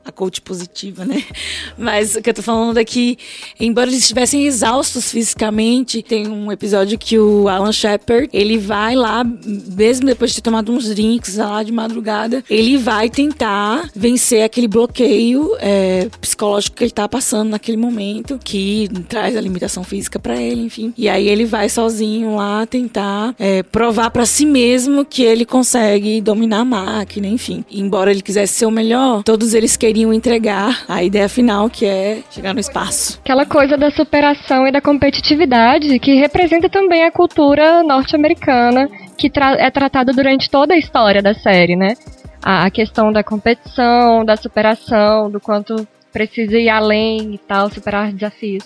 [0.10, 1.24] a coach positiva, né?
[1.78, 3.17] Mas o que eu tô falando é que,
[3.60, 9.24] embora eles estivessem exaustos fisicamente, tem um episódio que o Alan Shepard, ele vai lá,
[9.24, 14.67] mesmo depois de ter tomado uns drinks lá de madrugada, ele vai tentar vencer aquele
[14.67, 20.39] bloqueio é, psicológico que ele tá passando naquele momento, que traz a limitação física pra
[20.39, 20.93] ele, enfim.
[20.98, 26.22] E aí ele vai sozinho lá tentar é, provar pra si mesmo que ele consegue
[26.22, 27.63] dominar a máquina, enfim.
[27.72, 31.85] Embora ele quisesse ser o melhor, todos eles queriam queriam entregar a ideia final, que
[31.85, 33.19] é chegar no espaço.
[33.19, 39.55] Aquela coisa da superação e da competitividade que representa também a cultura norte-americana que tra
[39.59, 41.95] é tratada durante toda a história da série, né?
[42.41, 48.13] A, a questão da competição, da superação, do quanto precisa ir além e tal, superar
[48.13, 48.63] desafios.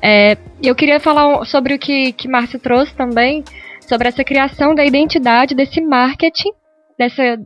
[0.00, 3.42] É, eu queria falar sobre o que, que Márcio trouxe também,
[3.80, 6.52] sobre essa criação da identidade, desse marketing,
[6.96, 7.36] dessa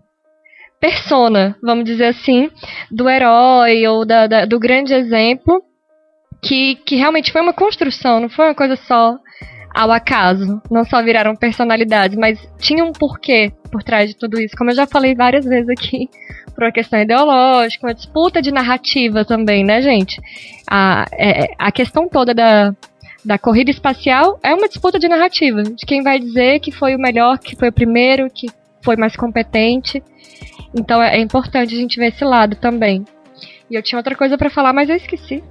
[0.81, 2.51] persona, vamos dizer assim,
[2.91, 5.63] do herói ou da, da, do grande exemplo,
[6.43, 9.17] que, que realmente foi uma construção, não foi uma coisa só
[9.77, 10.61] ao acaso.
[10.71, 14.57] Não só viraram personalidades, mas tinha um porquê por trás de tudo isso.
[14.57, 16.09] Como eu já falei várias vezes aqui,
[16.55, 20.19] por uma questão ideológica, uma disputa de narrativa também, né, gente?
[20.69, 22.75] A, é, a questão toda da,
[23.23, 26.99] da corrida espacial é uma disputa de narrativa, de quem vai dizer que foi o
[26.99, 28.47] melhor, que foi o primeiro, que
[28.83, 30.03] foi mais competente.
[30.75, 33.05] Então é, é importante a gente ver esse lado também.
[33.71, 35.43] E eu tinha outra coisa para falar, mas eu esqueci.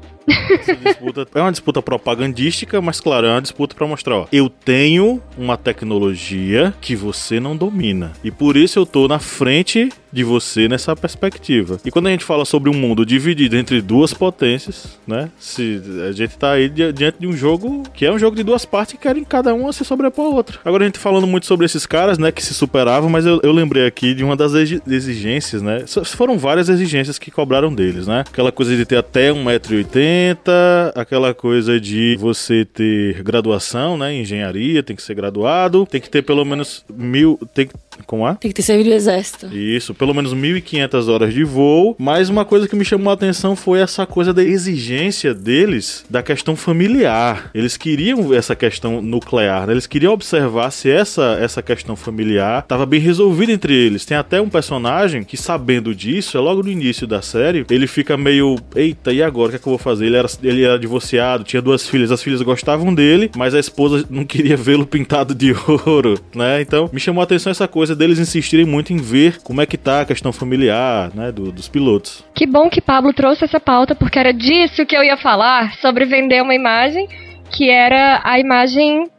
[0.84, 5.21] Disputa, é uma disputa propagandística, mas claro, é uma disputa para mostrar, ó, eu tenho
[5.38, 8.13] uma tecnologia que você não domina.
[8.23, 11.78] E por isso eu tô na frente de você nessa perspectiva.
[11.84, 15.30] E quando a gente fala sobre um mundo dividido entre duas potências, né?
[15.38, 18.63] Se a gente tá aí diante de um jogo que é um jogo de duas
[18.63, 20.60] partes que querem cada uma se sobrepor a outra.
[20.63, 23.51] Agora a gente falando muito sobre esses caras, né, que se superavam, mas eu, eu
[23.51, 25.84] lembrei aqui de uma das exigências, né?
[26.06, 28.23] Foram várias exigências que cobraram deles, né?
[28.25, 34.15] Aquela coisa de ter até 1,80m, aquela coisa de você ter graduação, né?
[34.15, 37.38] Engenharia, tem que ser graduado, tem que ter pelo menos mil.
[37.54, 37.67] Tem,
[38.05, 38.36] como é?
[38.36, 39.47] Tem que ter servido o exército.
[39.55, 41.95] Isso, pelo menos 1.500 horas de voo.
[41.99, 46.21] Mas uma coisa que me chamou a atenção foi essa coisa da exigência deles da
[46.23, 47.49] questão familiar.
[47.53, 49.73] Eles queriam essa questão nuclear, né?
[49.73, 54.05] eles queriam observar se essa, essa questão familiar estava bem resolvida entre eles.
[54.05, 58.17] Tem até um personagem que, sabendo disso, é logo no início da série, ele fica
[58.17, 59.47] meio: eita, e agora?
[59.47, 60.05] O que, é que eu vou fazer?
[60.05, 64.05] Ele era, ele era divorciado, tinha duas filhas, as filhas gostavam dele, mas a esposa
[64.10, 65.53] não queria vê-lo pintado de
[65.86, 66.62] ouro, né?
[66.62, 69.78] Então me chamou a atenção essa coisa deles insistirem muito em ver como é que
[69.78, 72.24] tá a questão familiar, né, do, dos pilotos.
[72.34, 76.06] Que bom que Pablo trouxe essa pauta, porque era disso que eu ia falar, sobre
[76.06, 77.10] vender uma imagem,
[77.52, 79.10] que era a imagem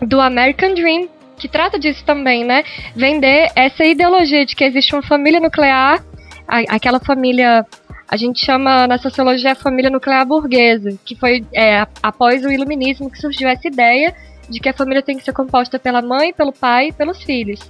[0.00, 2.62] do American Dream, que trata disso também, né?
[2.94, 6.04] Vender essa ideologia de que existe uma família nuclear,
[6.46, 7.66] aquela família
[8.08, 13.10] a gente chama na sociologia a família nuclear burguesa, que foi é, após o iluminismo
[13.10, 14.14] que surgiu essa ideia
[14.48, 17.60] de que a família tem que ser composta pela mãe, pelo pai e pelos filhos.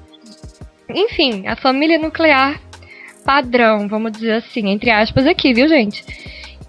[0.88, 2.61] Enfim, a família nuclear
[3.25, 6.05] padrão, vamos dizer assim, entre aspas aqui, viu, gente?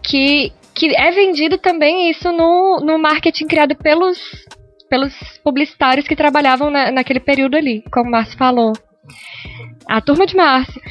[0.02, 4.18] Que, que é vendido também isso no, no marketing criado pelos,
[4.90, 8.74] pelos publicitários que trabalhavam na, naquele período ali, como o Márcio falou.
[9.88, 10.82] A turma de Márcio.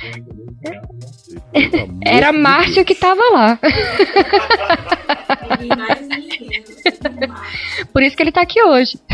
[2.05, 3.59] Era Márcio que tava lá.
[7.93, 8.99] Por isso que ele tá aqui hoje.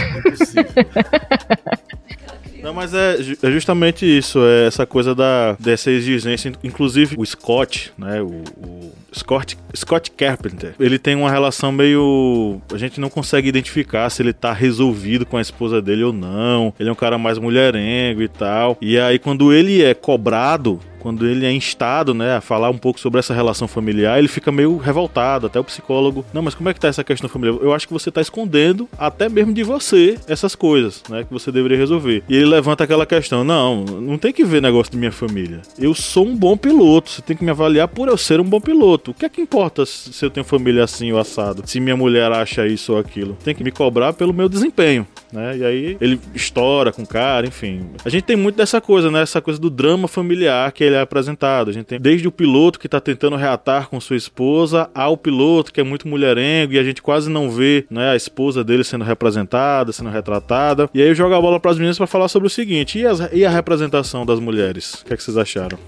[2.62, 6.52] Não, mas é, é, justamente isso, é essa coisa da, dessa exigência.
[6.62, 8.20] Inclusive, o Scott, né?
[8.20, 12.60] O, o Scott, Scott Carpenter, ele tem uma relação meio.
[12.72, 16.72] A gente não consegue identificar se ele tá resolvido com a esposa dele ou não.
[16.78, 18.76] Ele é um cara mais mulherengo e tal.
[18.80, 23.00] E aí, quando ele é cobrado quando ele é instado, né, a falar um pouco
[23.00, 26.24] sobre essa relação familiar, ele fica meio revoltado, até o psicólogo.
[26.32, 27.58] Não, mas como é que tá essa questão familiar?
[27.60, 31.50] Eu acho que você tá escondendo até mesmo de você essas coisas, né, que você
[31.50, 32.22] deveria resolver.
[32.28, 35.62] E ele levanta aquela questão: "Não, não tem que ver negócio de minha família.
[35.78, 38.60] Eu sou um bom piloto, você tem que me avaliar por eu ser um bom
[38.60, 39.10] piloto.
[39.10, 41.62] O que é que importa se eu tenho família assim ou assado?
[41.66, 43.36] Se minha mulher acha isso ou aquilo?
[43.42, 45.58] Tem que me cobrar pelo meu desempenho." Né?
[45.58, 47.82] E aí ele estoura com o cara, enfim.
[48.04, 49.22] A gente tem muito dessa coisa, né?
[49.22, 51.70] Essa coisa do drama familiar que ele é apresentado.
[51.70, 55.72] A gente tem desde o piloto que tá tentando reatar com sua esposa, ao piloto
[55.72, 59.04] que é muito mulherengo e a gente quase não vê né, a esposa dele sendo
[59.04, 60.88] representada, sendo retratada.
[60.92, 63.06] E aí eu jogo a bola para as meninas para falar sobre o seguinte: e,
[63.06, 64.94] as, e a representação das mulheres?
[64.94, 65.78] O que, é que vocês acharam?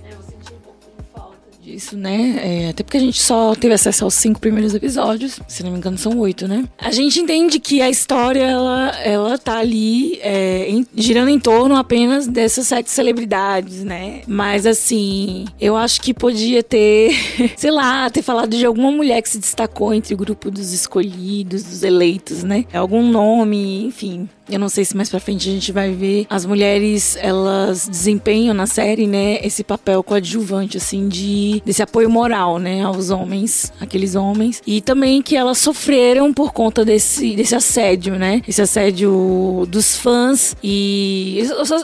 [1.73, 2.41] Disso, né?
[2.43, 5.79] É, até porque a gente só teve acesso aos cinco primeiros episódios, se não me
[5.79, 6.65] engano são oito, né?
[6.79, 11.77] A gente entende que a história, ela, ela tá ali é, em, girando em torno
[11.77, 14.21] apenas dessas sete celebridades, né?
[14.27, 17.13] Mas assim, eu acho que podia ter,
[17.57, 21.63] sei lá, ter falado de alguma mulher que se destacou entre o grupo dos escolhidos,
[21.63, 22.65] dos eleitos, né?
[22.73, 26.45] Algum nome, enfim Eu não sei se mais pra frente a gente vai ver as
[26.45, 32.83] mulheres, elas desempenham na série, né, esse papel coadjuvante, assim, de desse apoio moral, né,
[32.83, 34.63] aos homens, aqueles homens.
[34.67, 38.43] E também que elas sofreram por conta desse, desse assédio, né?
[38.47, 41.43] Esse assédio dos fãs e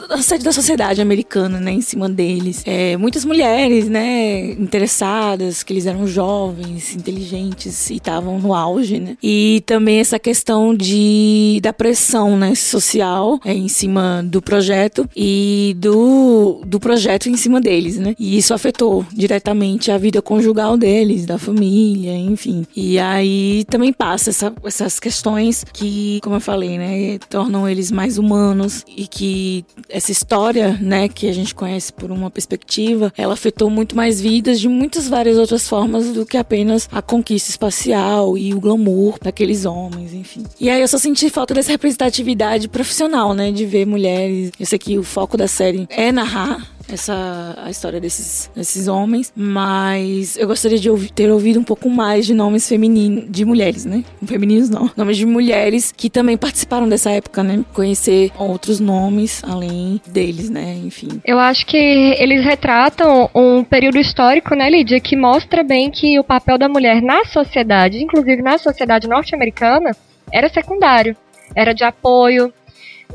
[0.09, 2.63] assédio da sociedade americana, né, em cima deles.
[2.65, 9.17] É, muitas mulheres, né, interessadas, que eles eram jovens, inteligentes e estavam no auge, né?
[9.23, 15.75] E também essa questão de da pressão, né, social é, em cima do projeto e
[15.77, 18.15] do, do projeto em cima deles, né?
[18.19, 22.65] E isso afetou diretamente a vida conjugal deles, da família, enfim.
[22.75, 28.17] E aí também passa essa, essas questões que, como eu falei, né, tornam eles mais
[28.17, 33.69] humanos e que essa história, né, que a gente conhece por uma perspectiva, ela afetou
[33.69, 38.53] muito mais vidas de muitas várias outras formas do que apenas a conquista espacial e
[38.53, 40.43] o glamour daqueles homens, enfim.
[40.59, 42.29] E aí eu só senti falta dessa representatividade
[42.69, 44.51] profissional, né, de ver mulheres.
[44.59, 49.31] Eu sei que o foco da série é narrar essa a história desses, desses homens,
[49.35, 53.85] mas eu gostaria de ouvir, ter ouvido um pouco mais de nomes femininos, de mulheres,
[53.85, 54.03] né?
[54.25, 57.63] Femininos não, nomes de mulheres que também participaram dessa época, né?
[57.73, 60.79] Conhecer outros nomes além deles, né?
[60.83, 61.21] Enfim.
[61.25, 66.23] Eu acho que eles retratam um período histórico, né, Lídia, que mostra bem que o
[66.23, 69.91] papel da mulher na sociedade, inclusive na sociedade norte-americana,
[70.31, 71.15] era secundário.
[71.55, 72.53] Era de apoio,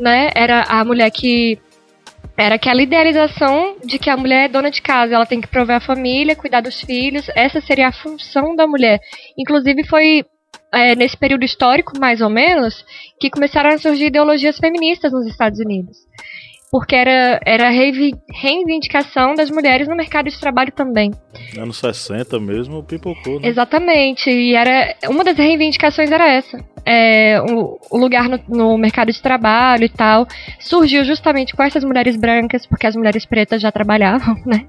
[0.00, 0.30] né?
[0.34, 1.58] Era a mulher que
[2.36, 5.76] era aquela idealização de que a mulher é dona de casa, ela tem que prover
[5.76, 8.98] a família, cuidar dos filhos, essa seria a função da mulher.
[9.38, 10.24] Inclusive foi
[10.72, 12.84] é, nesse período histórico, mais ou menos,
[13.20, 15.96] que começaram a surgir ideologias feministas nos Estados Unidos
[16.70, 21.10] porque era, era a reivindicação das mulheres no mercado de trabalho também.
[21.58, 23.48] Anos 60 mesmo, pipocou, né?
[23.48, 26.58] Exatamente, e era, uma das reivindicações era essa.
[26.86, 30.26] É, o, o, lugar no, no, mercado de trabalho e tal
[30.60, 34.66] surgiu justamente com essas mulheres brancas, porque as mulheres pretas já trabalhavam, né?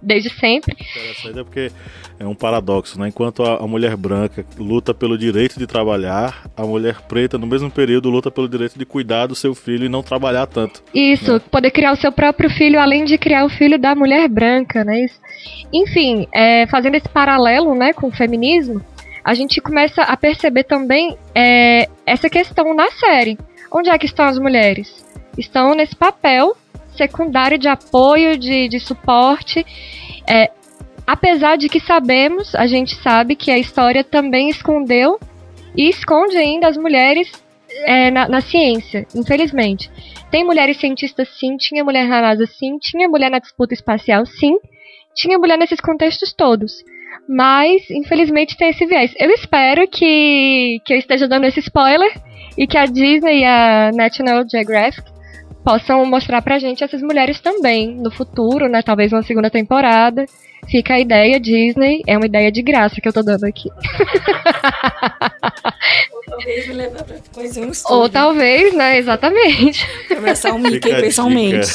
[0.00, 0.74] Desde sempre.
[0.74, 1.72] Interessante é porque
[2.18, 3.08] é um paradoxo, né?
[3.08, 8.10] Enquanto a, mulher branca luta pelo direito de trabalhar, a mulher preta, no mesmo período,
[8.10, 10.82] luta pelo direito de cuidar do seu filho e não trabalhar tanto.
[10.94, 11.40] Isso, né?
[11.50, 15.06] poder criar o seu próprio filho, além de criar o filho da mulher branca, né?
[15.72, 18.82] Enfim, é, fazendo esse paralelo né, com o feminismo,
[19.24, 23.38] a gente começa a perceber também é, essa questão na série.
[23.70, 25.04] Onde é que estão as mulheres?
[25.38, 26.54] Estão nesse papel
[26.96, 29.64] secundário de apoio, de, de suporte.
[30.28, 30.50] É,
[31.06, 35.18] apesar de que sabemos, a gente sabe que a história também escondeu
[35.76, 37.30] e esconde ainda as mulheres
[37.84, 39.90] é, na, na, ciência, infelizmente.
[40.30, 44.56] Tem mulheres cientistas sim, tinha mulher na NASA sim, tinha mulher na disputa espacial sim,
[45.14, 46.72] tinha mulher nesses contextos todos.
[47.28, 49.14] Mas, infelizmente, tem esse viés.
[49.18, 52.12] Eu espero que, que eu esteja dando esse spoiler
[52.58, 55.11] e que a Disney e a National Geographic
[55.64, 58.82] possam mostrar pra gente essas mulheres também no futuro, né?
[58.82, 60.26] Talvez uma segunda temporada.
[60.68, 63.68] Fica a ideia, Disney, é uma ideia de graça que eu tô dando aqui.
[66.12, 67.96] Ou talvez me levar pra fazer um estúdio.
[67.96, 68.96] Ou talvez, né?
[68.96, 69.84] Exatamente.
[70.08, 71.68] Começar um Mickey pessoalmente.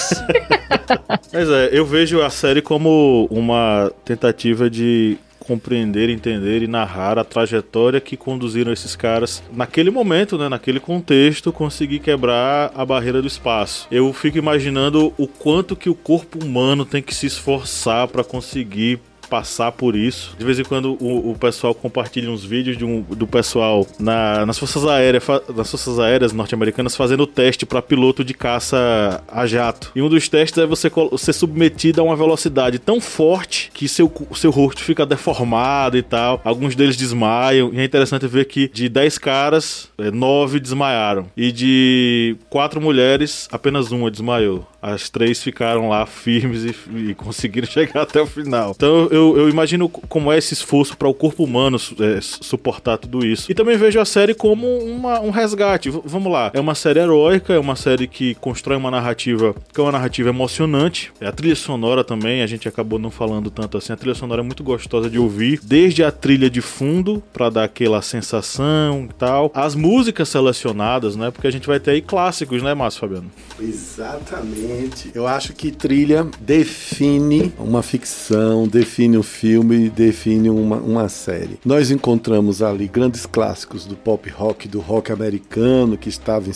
[1.34, 5.18] Mas é, eu vejo a série como uma tentativa de
[5.48, 11.54] compreender, entender e narrar a trajetória que conduziram esses caras naquele momento, né, naquele contexto,
[11.54, 13.88] conseguir quebrar a barreira do espaço.
[13.90, 19.00] Eu fico imaginando o quanto que o corpo humano tem que se esforçar para conseguir
[19.30, 20.36] passar por isso.
[20.38, 24.46] De vez em quando o, o pessoal compartilha uns vídeos de um, do pessoal na,
[24.46, 25.24] nas forças aéreas,
[25.56, 29.92] nas forças aéreas norte-americanas fazendo teste para piloto de caça a jato.
[29.96, 34.12] E um dos testes é você ser submetido a uma velocidade tão forte que seu,
[34.36, 36.42] seu rosto fica deformado e tal.
[36.44, 37.72] Alguns deles desmaiam.
[37.74, 41.28] E é interessante ver que de 10 caras, 9 é, desmaiaram.
[41.36, 44.66] E de 4 mulheres, apenas uma desmaiou.
[44.82, 48.74] As três ficaram lá firmes e, e conseguiram chegar até o final.
[48.76, 53.26] Então eu, eu imagino como é esse esforço para o corpo humano é, suportar tudo
[53.26, 53.52] isso.
[53.52, 55.90] E também vejo a série como uma, um resgate.
[55.90, 59.80] V vamos lá, é uma série heróica, é uma série que constrói uma narrativa que
[59.80, 61.12] é uma narrativa emocionante.
[61.20, 63.94] É a trilha sonora também, a gente acabou não falando tanto assim.
[63.94, 67.64] A trilha sonora é muito gostosa de ouvir, desde a trilha de fundo para dar
[67.64, 71.32] aquela sensação e tal, as músicas selecionadas, né?
[71.32, 73.32] Porque a gente vai ter aí clássicos, né, Márcio Fabiano?
[73.60, 74.77] Exatamente.
[75.14, 81.60] Eu acho que trilha define uma ficção, define define um filme, define uma, uma série.
[81.64, 86.50] Nós encontramos ali grandes clássicos do pop rock, do rock americano, que estava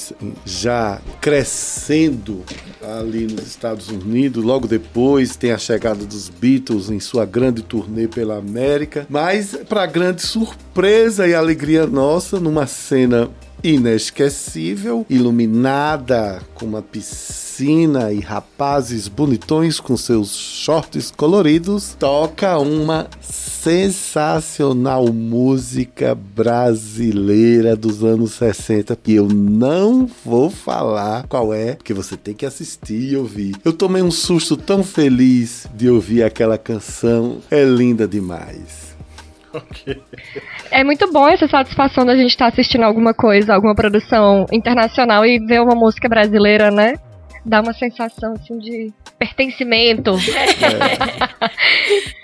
[0.46, 2.44] já crescendo
[2.82, 4.44] ali nos Estados Unidos.
[4.44, 9.06] Logo depois tem a chegada dos Beatles em sua grande turnê pela América.
[9.10, 13.30] Mas, para grande surpresa e alegria nossa, numa cena
[13.64, 25.14] inesquecível, iluminada com uma piscina e rapazes bonitões com seus shorts coloridos, toca uma sensacional
[25.14, 32.34] música brasileira dos anos 60 que eu não vou falar qual é, porque você tem
[32.34, 33.56] que assistir e ouvir.
[33.64, 38.91] Eu tomei um susto tão feliz de ouvir aquela canção, é linda demais.
[39.72, 40.02] Okay.
[40.72, 45.26] É muito bom essa satisfação da gente estar tá assistindo alguma coisa, alguma produção internacional
[45.26, 46.94] e ver uma música brasileira, né?
[47.46, 50.16] Dá uma sensação assim de pertencimento, é.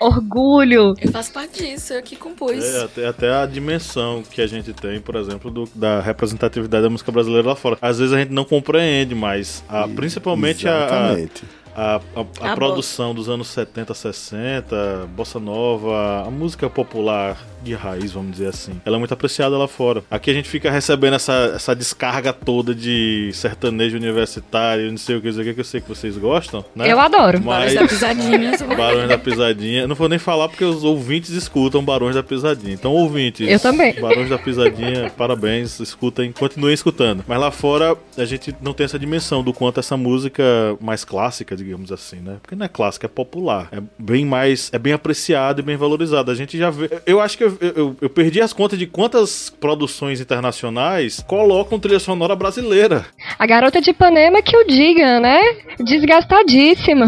[0.00, 0.94] orgulho.
[1.00, 2.64] Eu faço parte disso, eu que compus.
[2.64, 6.90] É, até, até, a dimensão que a gente tem, por exemplo, do, da representatividade da
[6.90, 7.78] música brasileira lá fora.
[7.80, 11.44] Às vezes a gente não compreende, mas a, principalmente Exatamente.
[11.44, 17.74] a, a a, a, produção dos anos 70, 60, bossa nova, a música popular de
[17.74, 18.80] raiz, vamos dizer assim.
[18.84, 20.02] Ela é muito apreciada lá fora.
[20.10, 25.20] Aqui a gente fica recebendo essa, essa descarga toda de sertanejo universitário, não sei o
[25.20, 26.90] que, dizer que eu sei que vocês gostam, né?
[26.90, 27.40] Eu adoro.
[27.42, 27.74] Mas...
[27.74, 28.52] Barões da Pisadinha.
[28.76, 29.80] Barões da Pisadinha.
[29.82, 32.74] Eu não vou nem falar porque os ouvintes escutam Barões da Pisadinha.
[32.74, 33.48] Então, ouvintes.
[33.48, 33.94] Eu também.
[34.00, 37.24] Barões da Pisadinha, parabéns, escutem, continuem escutando.
[37.26, 40.42] Mas lá fora a gente não tem essa dimensão do quanto essa música
[40.80, 42.36] mais clássica, digamos assim, né?
[42.40, 43.68] Porque não é clássica, é popular.
[43.72, 46.32] É bem mais, é bem apreciada e bem valorizada.
[46.32, 46.90] A gente já vê.
[47.06, 51.98] Eu acho que eu, eu, eu, perdi as contas de quantas produções internacionais colocam trilha
[51.98, 53.06] sonora brasileira.
[53.38, 55.40] A garota de Ipanema que o diga, né?
[55.80, 57.06] Desgastadíssima.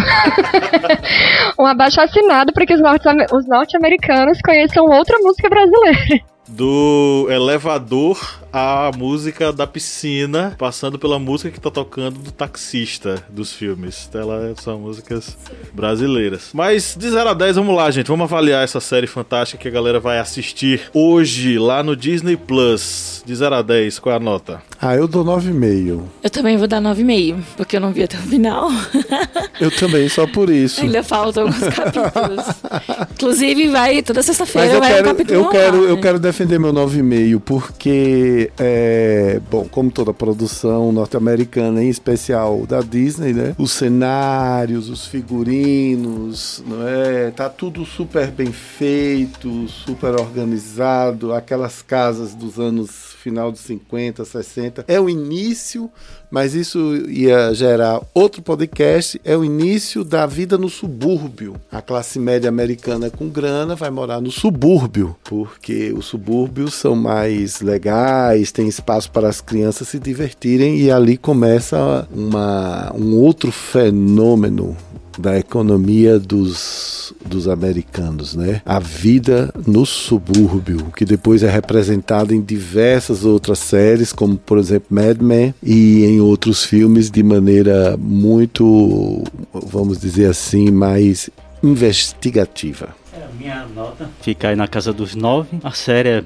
[1.59, 9.53] um abaixo assinado para que os norte-americanos conheçam outra música brasileira do elevador à música
[9.53, 14.07] da piscina, passando pela música que tá tocando do taxista dos filmes.
[14.09, 15.37] Então, ela são músicas
[15.73, 16.51] brasileiras.
[16.53, 18.09] Mas de 0 a 10, vamos lá, gente.
[18.09, 23.23] Vamos avaliar essa série fantástica que a galera vai assistir hoje lá no Disney Plus.
[23.25, 24.63] De 0 a 10, qual é a nota?
[24.81, 26.03] Ah, eu dou 9,5.
[26.23, 28.71] Eu também vou dar 9,5, porque eu não vi até o final.
[29.61, 30.81] eu também, só por isso.
[30.81, 32.45] Ainda faltam alguns capítulos.
[33.13, 35.39] Inclusive, vai toda sexta-feira vai quero, um capítulo.
[35.39, 41.91] Eu quero, eu quero defender meu 9,5 porque, é, bom, como toda produção norte-americana, em
[41.91, 43.55] especial da Disney, né?
[43.59, 47.31] Os cenários, os figurinos, não é?
[47.31, 54.85] Tá tudo super bem feito, super organizado, aquelas casas dos anos final dos 50, 60.
[54.89, 55.91] É o início,
[56.31, 59.21] mas isso ia gerar outro podcast.
[59.25, 61.57] É o início da vida no subúrbio.
[61.71, 67.61] A classe média americana com grana vai morar no subúrbio, porque os subúrbios são mais
[67.61, 74.77] legais, tem espaço para as crianças se divertirem e ali começa uma, um outro fenômeno
[75.21, 78.63] da economia dos, dos americanos, né?
[78.65, 84.89] A vida no subúrbio, que depois é representada em diversas outras séries, como por exemplo
[84.91, 91.31] Mad Men, e em outros filmes de maneira muito, vamos dizer assim, mais
[91.63, 93.00] investigativa.
[93.13, 95.59] É, minha nota fica aí na casa dos nove.
[95.65, 96.25] A série é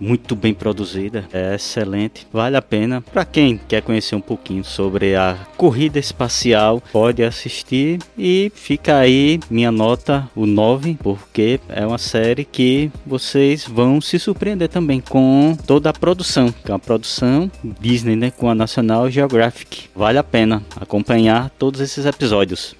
[0.00, 3.00] muito bem produzida, é excelente, vale a pena.
[3.00, 9.40] Para quem quer conhecer um pouquinho sobre a corrida espacial, pode assistir e fica aí
[9.50, 15.56] minha nota, o 9, porque é uma série que vocês vão se surpreender também com
[15.66, 19.90] toda a produção, que é uma produção Disney, né, com a National Geographic.
[19.94, 22.74] Vale a pena acompanhar todos esses episódios.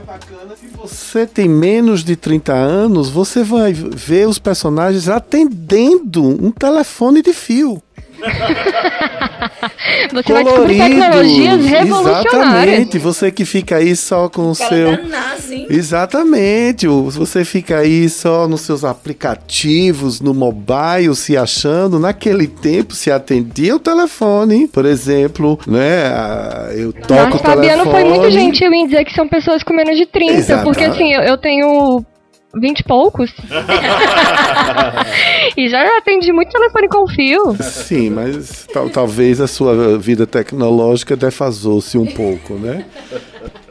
[0.00, 6.24] Mais bacana que você tem menos de 30 anos, você vai ver os personagens atendendo
[6.24, 7.82] um telefone de fio.
[10.12, 12.34] você Colorido, vai descobrir tecnologias revolucionárias.
[12.34, 14.98] Exatamente, você que fica aí só com o seu.
[15.68, 21.98] Exatamente, você fica aí só nos seus aplicativos, no mobile, se achando.
[21.98, 26.12] Naquele tempo se atendia o telefone, por exemplo, né?
[26.74, 27.56] Eu toco Mas, o telefone.
[27.56, 30.64] Fabiano foi muito gentil em dizer que são pessoas com menos de 30, Exatamente.
[30.64, 32.04] porque assim, eu, eu tenho
[32.54, 33.32] vinte e poucos.
[35.56, 37.56] e já atendi muito telefone com fio.
[37.62, 42.84] Sim, mas tal, talvez a sua vida tecnológica defasou-se um pouco, né?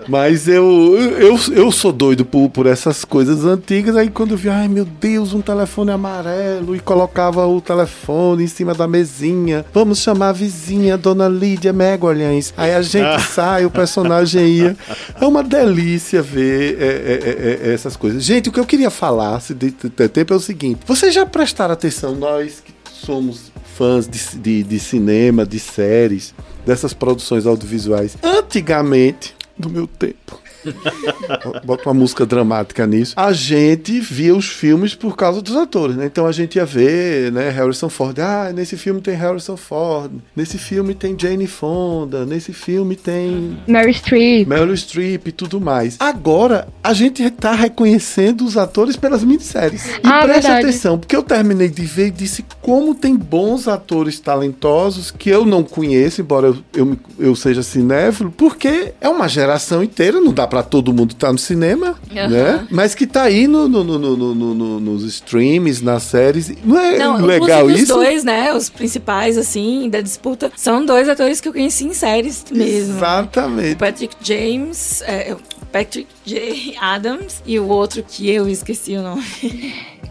[0.10, 3.96] Mas eu, eu, eu sou doido por, por essas coisas antigas.
[3.96, 8.48] Aí quando eu vi, ai meu Deus, um telefone amarelo e colocava o telefone em
[8.48, 9.64] cima da mesinha.
[9.72, 12.52] Vamos chamar a vizinha, Dona Lídia Megolhães.
[12.58, 13.20] Aí a gente ah.
[13.20, 14.78] sai, o personagem ia.
[15.22, 18.24] É uma delícia ver é, é, é, é essas coisas.
[18.24, 21.14] Gente, o que eu queria falar, se de, de, de tempo, é o seguinte: vocês
[21.14, 26.34] já prestaram atenção, nós que somos fãs de, de, de cinema, de séries,
[26.66, 28.18] dessas produções audiovisuais.
[28.24, 30.40] Antigamente, do meu tempo.
[31.64, 33.14] bota uma música dramática nisso.
[33.16, 36.06] A gente via os filmes por causa dos atores, né?
[36.06, 38.18] Então a gente ia ver, né, Harrison Ford.
[38.20, 40.12] Ah, nesse filme tem Harrison Ford.
[40.36, 42.26] Nesse filme tem Jane Fonda.
[42.26, 44.48] Nesse filme tem Mary Streep.
[44.48, 45.96] Meryl Streep e tudo mais.
[46.00, 49.86] Agora, a gente tá reconhecendo os atores pelas minisséries.
[49.86, 50.66] E Ah, preste verdade.
[50.68, 55.46] atenção, porque eu terminei de ver e disse como tem bons atores talentosos que eu
[55.46, 60.48] não conheço, embora eu, eu, eu seja cinéfilo, porque é uma geração inteira, não dá
[60.50, 62.28] pra todo mundo estar no cinema, Aham.
[62.30, 62.68] né?
[62.70, 66.52] Mas que tá aí no, no- no- no- no- no- no- nos streams, nas séries.
[66.64, 67.84] Não é Não, legal isso?
[67.84, 68.54] os dois, né?
[68.54, 72.94] Os principais, assim, da disputa, são dois atores que eu conheci em séries mesmo.
[72.94, 73.76] O Exatamente.
[73.76, 76.76] Patrick James, é, o Patrick J.
[76.80, 79.24] Adams e o outro que eu esqueci o nome.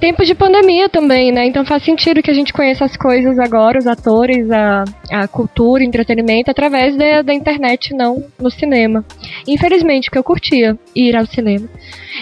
[0.00, 1.46] Tempo de pandemia também, né?
[1.46, 5.82] Então faz sentido que a gente conheça as coisas agora, os atores, a, a cultura,
[5.82, 9.04] o entretenimento, através da, da internet, não no cinema.
[9.46, 11.68] Infelizmente, porque eu curtia ir ao cinema.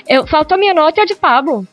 [0.09, 1.67] Eu, faltou a minha nota e a de Pablo.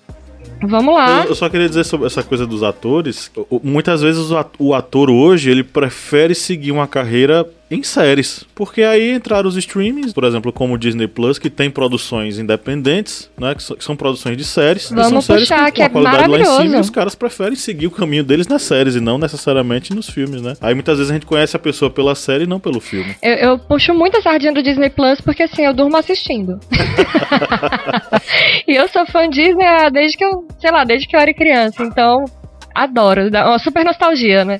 [0.61, 1.23] Vamos lá.
[1.23, 3.31] Eu, eu só queria dizer sobre essa coisa dos atores.
[3.63, 9.47] Muitas vezes o ator hoje ele prefere seguir uma carreira em séries, porque aí entraram
[9.49, 13.75] os streamings, por exemplo, como o Disney Plus, que tem produções independentes, né, que, so-
[13.75, 14.89] que são produções de séries.
[14.89, 17.15] Vamos são séries puxar, com, que a é qualidade lá em cima, e os caras
[17.15, 20.53] preferem seguir o caminho deles nas séries e não necessariamente nos filmes, né?
[20.61, 23.15] Aí muitas vezes a gente conhece a pessoa pela série e não pelo filme.
[23.21, 26.59] Eu, eu puxo muito a sardinha do Disney Plus porque assim, eu durmo assistindo.
[28.67, 31.33] e eu sou fã Disney ah, desde que eu, sei lá, desde que eu era
[31.33, 31.83] criança.
[31.83, 32.25] Então,
[32.73, 33.29] adoro.
[33.29, 34.59] Dá uma super nostalgia, né?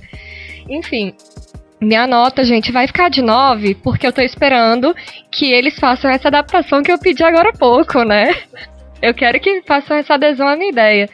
[0.70, 1.14] Enfim.
[1.84, 4.96] Minha nota, gente, vai ficar de 9, porque eu tô esperando
[5.30, 8.34] que eles façam essa adaptação que eu pedi agora há pouco, né?
[9.02, 11.10] Eu quero que façam essa adesão à minha ideia.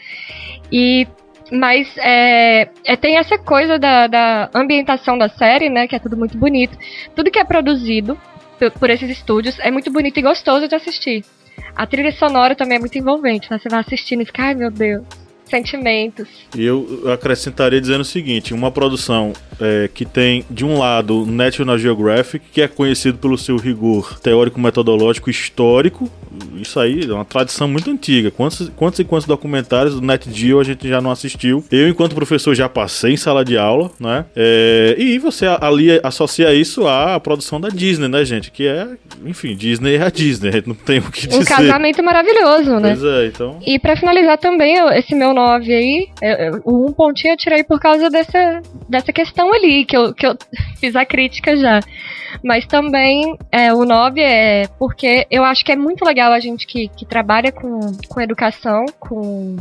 [0.72, 1.08] E
[1.52, 5.88] mas é, é, tem essa coisa da, da ambientação da série, né?
[5.88, 6.78] Que é tudo muito bonito.
[7.16, 8.16] Tudo que é produzido
[8.80, 11.26] por esses estúdios é muito bonito e gostoso de assistir.
[11.76, 13.58] A trilha sonora também é muito envolvente, né?
[13.58, 15.04] Você vai assistindo e fica, ai meu Deus,
[15.46, 16.28] sentimentos.
[16.56, 21.78] E eu acrescentaria dizendo o seguinte: uma produção é, que tem, de um lado, National
[21.78, 26.10] Geographic, que é conhecido pelo seu rigor teórico-metodológico histórico.
[26.56, 28.32] Isso aí é uma tradição muito antiga.
[28.32, 31.64] Quantos, quantos e quantos documentários do Net Geo a gente já não assistiu?
[31.72, 34.26] Eu, enquanto professor, já passei em sala de aula, né?
[34.36, 38.52] É, e você ali associa isso à produção da Disney, né, gente?
[38.52, 38.88] Que é,
[39.26, 40.50] enfim, Disney é a Disney.
[40.50, 41.42] A gente não tem o que dizer.
[41.42, 42.96] Um casamento maravilhoso, né?
[42.96, 43.58] Pois é, então.
[43.66, 47.64] E pra finalizar também, esse meu 9 aí, eu- eu- o um pontinho eu tirei
[47.64, 50.36] por causa dessa, dessa questão ali, que eu, que eu
[50.80, 51.80] fiz a crítica já.
[52.44, 56.66] Mas também é, o 9 é porque eu acho que é muito legal a gente
[56.68, 59.58] que, que trabalha com, com educação, com.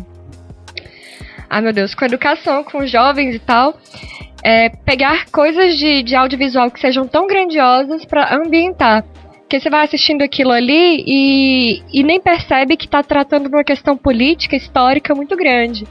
[1.51, 3.74] Ai meu Deus, com educação, com jovens e tal.
[4.43, 9.05] é, pegar coisas de, de audiovisual que sejam tão grandiosas pra ambientar.
[9.41, 13.64] Porque você vai assistindo aquilo ali e, e nem percebe que tá tratando de uma
[13.64, 15.86] questão política, histórica muito grande.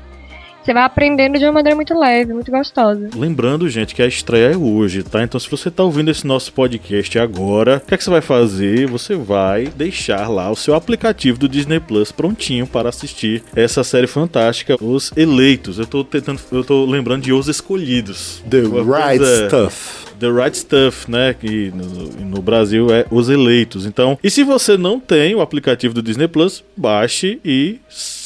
[0.68, 3.10] Você vai aprendendo de uma maneira muito leve, muito gostosa.
[3.16, 5.24] Lembrando, gente, que a estreia é hoje, tá?
[5.24, 8.20] Então, se você tá ouvindo esse nosso podcast agora, o que é que você vai
[8.20, 8.86] fazer?
[8.88, 14.08] Você vai deixar lá o seu aplicativo do Disney Plus prontinho para assistir essa série
[14.08, 15.80] fantástica, Os Eleitos.
[15.80, 18.44] Eu tô tentando, eu tô lembrando de Os Escolhidos.
[18.50, 20.08] The right coisa- stuff.
[20.18, 21.36] The Right Stuff, né?
[21.40, 23.86] Que no, no Brasil é Os Eleitos.
[23.86, 27.80] Então, e se você não tem o aplicativo do Disney Plus, baixe e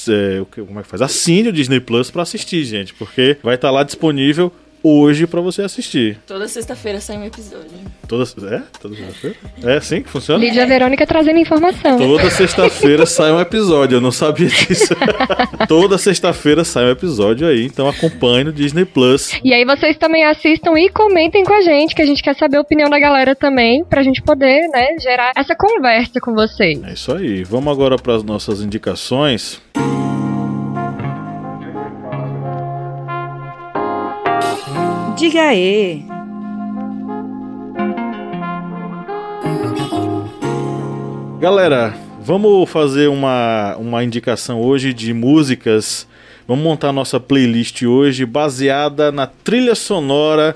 [0.08, 1.02] é, o que- como é que faz?
[1.02, 4.52] Assine o Disney Plus para assistir, gente, porque vai estar lá disponível
[4.84, 6.18] hoje para você assistir.
[6.26, 7.70] Toda sexta-feira sai um episódio.
[8.08, 8.24] Toda,
[8.56, 8.64] é?
[8.82, 9.36] Toda sexta-feira?
[9.64, 10.44] É assim que funciona?
[10.44, 11.98] Lídia Verônica trazendo informação.
[11.98, 14.96] Toda sexta-feira sai um episódio, eu não sabia disso.
[15.68, 19.40] Toda sexta-feira sai um episódio aí, então acompanhe no Disney Plus.
[19.44, 22.58] E aí vocês também assistam e comentem com a gente, que a gente quer saber
[22.58, 26.82] a opinião da galera também, pra gente poder, né, gerar essa conversa com vocês.
[26.84, 27.44] É isso aí.
[27.44, 29.62] Vamos agora para as nossas indicações.
[35.22, 36.04] Diga aí.
[41.40, 46.08] Galera, vamos fazer uma, uma indicação hoje de músicas.
[46.48, 50.56] Vamos montar nossa playlist hoje baseada na trilha sonora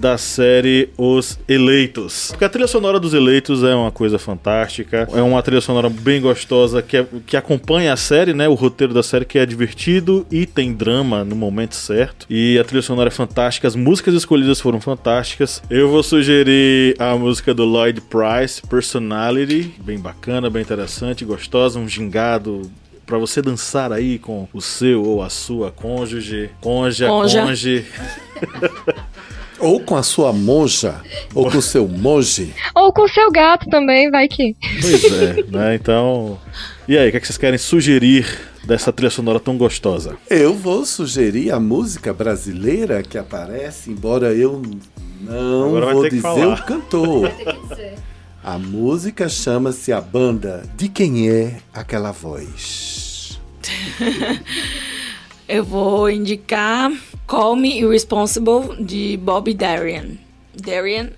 [0.00, 2.28] da série Os Eleitos.
[2.30, 6.20] Porque a trilha sonora dos Eleitos é uma coisa fantástica, é uma trilha sonora bem
[6.22, 8.48] gostosa que, é- que acompanha a série, né?
[8.48, 12.26] O roteiro da série que é divertido e tem drama no momento certo.
[12.30, 15.62] E a trilha sonora é fantástica, as músicas escolhidas foram fantásticas.
[15.68, 21.86] Eu vou sugerir a música do Lloyd Price, Personality, bem bacana, bem interessante, gostosa, um
[21.88, 22.62] gingado
[23.06, 27.42] Pra você dançar aí com o seu ou a sua cônjuge, conja, Conja.
[27.42, 27.84] conge.
[29.60, 31.00] Ou com a sua monja,
[31.34, 32.54] ou com o seu monge.
[32.74, 34.56] Ou com seu gato também, vai que.
[34.80, 35.74] Pois é, né?
[35.74, 36.38] Então.
[36.88, 38.26] E aí, o que, é que vocês querem sugerir
[38.64, 40.16] dessa trilha sonora tão gostosa?
[40.28, 44.62] Eu vou sugerir a música brasileira que aparece, embora eu
[45.20, 46.60] não Agora vou dizer falar.
[46.60, 47.30] o cantor.
[48.42, 53.38] A música chama-se a banda De Quem É Aquela Voz.
[55.46, 56.90] Eu vou indicar
[57.30, 60.18] Call Me Irresponsible de Bob Darian.
[60.52, 61.10] Darian?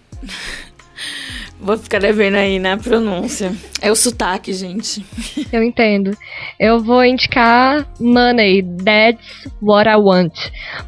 [1.59, 3.51] Vou ficar devendo aí na pronúncia.
[3.81, 5.03] É o sotaque, gente.
[5.51, 6.15] Eu entendo.
[6.61, 10.35] Eu vou indicar Money, That's What I Want.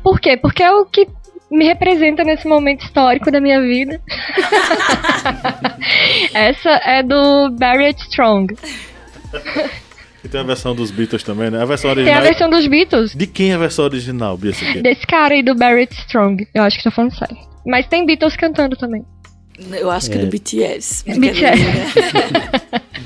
[0.03, 0.37] Por quê?
[0.37, 1.09] Porque é o que
[1.51, 4.03] me representa nesse momento histórico da minha vida.
[6.35, 8.55] Essa é do Barrett Strong.
[10.25, 11.61] E tem a versão dos Beatles também, né?
[11.61, 12.21] A versão Tem original.
[12.21, 14.83] a versão dos Beatles, De quem é a versão original, Bia Siqueira?
[14.83, 16.47] desse cara aí do Barrett Strong.
[16.55, 17.37] Eu acho que tá falando sério.
[17.67, 19.05] Mas tem Beatles cantando também.
[19.71, 21.05] Eu acho que é do BTS.
[21.07, 21.63] BTS.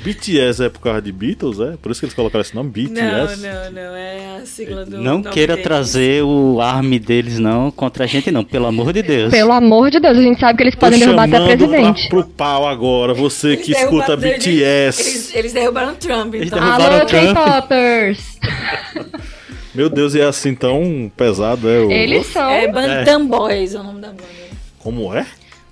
[0.03, 1.77] BTS é por causa de Beatles, é?
[1.77, 3.43] Por isso que eles colocaram esse nome, Não, BTS?
[3.43, 3.95] não, não.
[3.97, 4.97] É a sigla do.
[4.97, 5.65] Não nome queira deles.
[5.65, 8.45] trazer o arme deles, não, contra a gente, não.
[8.45, 9.31] Pelo amor de Deus.
[9.31, 12.09] Pelo amor de Deus, a gente sabe que eles Tô podem derrubar até presidente.
[12.09, 15.01] pra, pro pau agora, você Eles que escuta derrubaram- eles- BTS.
[15.11, 16.61] Eles, eles derrubaram Trump, Eles então.
[16.61, 17.35] derrubaram Alô, Trump.
[17.37, 18.39] K-Poppers!
[19.75, 21.91] Meu Deus, e é assim tão pesado, é o...
[21.93, 22.49] Eles são.
[22.49, 24.23] É Bantam Boys é o nome da banda.
[24.79, 25.27] Como é?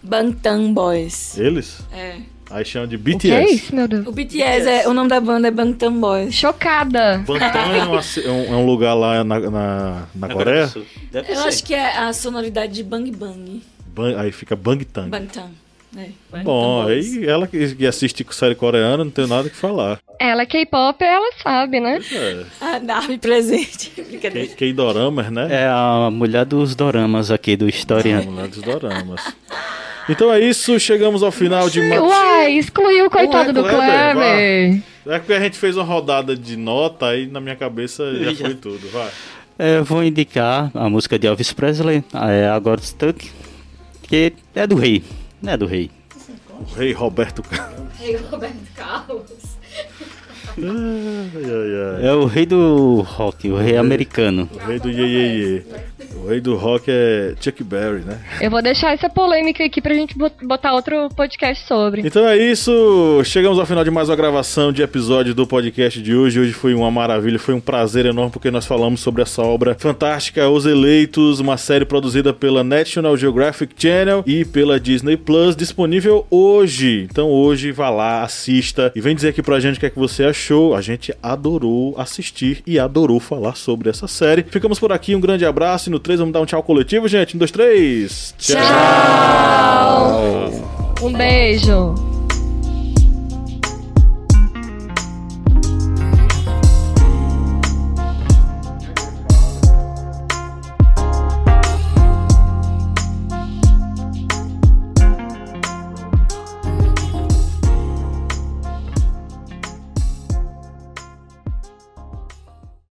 [0.06, 1.36] Bantam Boys.
[1.38, 1.80] Eles?
[1.92, 2.16] É.
[2.48, 3.54] Aí chamam de O que é BTS.
[3.54, 4.06] isso, meu Deus?
[4.06, 4.88] O BTS, é.
[4.88, 6.32] O nome da banda é Bantam Boys.
[6.32, 7.18] Chocada.
[7.26, 10.72] Bantam é, uma é um, é um lugar lá na, na, na Coreia.
[11.10, 11.48] Deve Eu ser.
[11.48, 13.62] acho que é a sonoridade de Bang Bang.
[13.88, 15.08] Ban- aí fica Bangtan.
[15.08, 15.50] Bantam.
[15.96, 16.10] É.
[16.42, 17.16] Bom, Boys.
[17.16, 19.98] aí ela que assiste série coreana não tem nada que falar.
[20.18, 22.00] Ela é K-pop, ela sabe, né?
[22.12, 23.92] É, Ah, dá-me presente.
[24.06, 24.48] Brincadeira.
[24.54, 25.48] K-doramas, né?
[25.50, 28.26] É a mulher dos doramas aqui do historiante.
[28.28, 29.34] Mulher dos doramas.
[30.08, 32.00] Então é isso, chegamos ao final de mais.
[32.00, 34.82] Uai, excluiu o coitado Ué, do Kleber.
[35.06, 38.44] É porque a gente fez uma rodada de nota aí na minha cabeça já Já.
[38.46, 39.08] foi tudo, vai.
[39.58, 43.30] É, eu vou indicar a música de Elvis Presley, é a God Stuck,
[44.02, 45.02] que é do rei,
[45.40, 45.90] não é do rei.
[46.58, 47.76] O rei Roberto Carlos.
[50.58, 52.08] Ai, ai, ai.
[52.08, 54.48] É o rei do rock, o rei americano.
[54.54, 55.66] O rei do Ye, Ye, Ye.
[56.14, 58.18] O rei do rock é Chuck Berry, né?
[58.40, 62.02] Eu vou deixar essa polêmica aqui pra gente bot- botar outro podcast sobre.
[62.06, 66.14] Então é isso, chegamos ao final de mais uma gravação de episódio do podcast de
[66.14, 66.38] hoje.
[66.38, 70.48] Hoje foi uma maravilha, foi um prazer enorme porque nós falamos sobre essa obra fantástica,
[70.50, 77.06] Os Eleitos, uma série produzida pela National Geographic Channel e pela Disney Plus, disponível hoje.
[77.10, 79.98] Então hoje vá lá, assista e vem dizer aqui pra gente o que é que
[79.98, 80.74] você achou.
[80.74, 84.44] A gente adorou assistir e adorou falar sobre essa série.
[84.50, 87.34] Ficamos por aqui, um grande abraço e no 3 vamos dar um tchau coletivo, gente.
[87.34, 88.34] Um, dois, três.
[88.38, 88.60] Tchau!
[91.02, 92.15] Um beijo.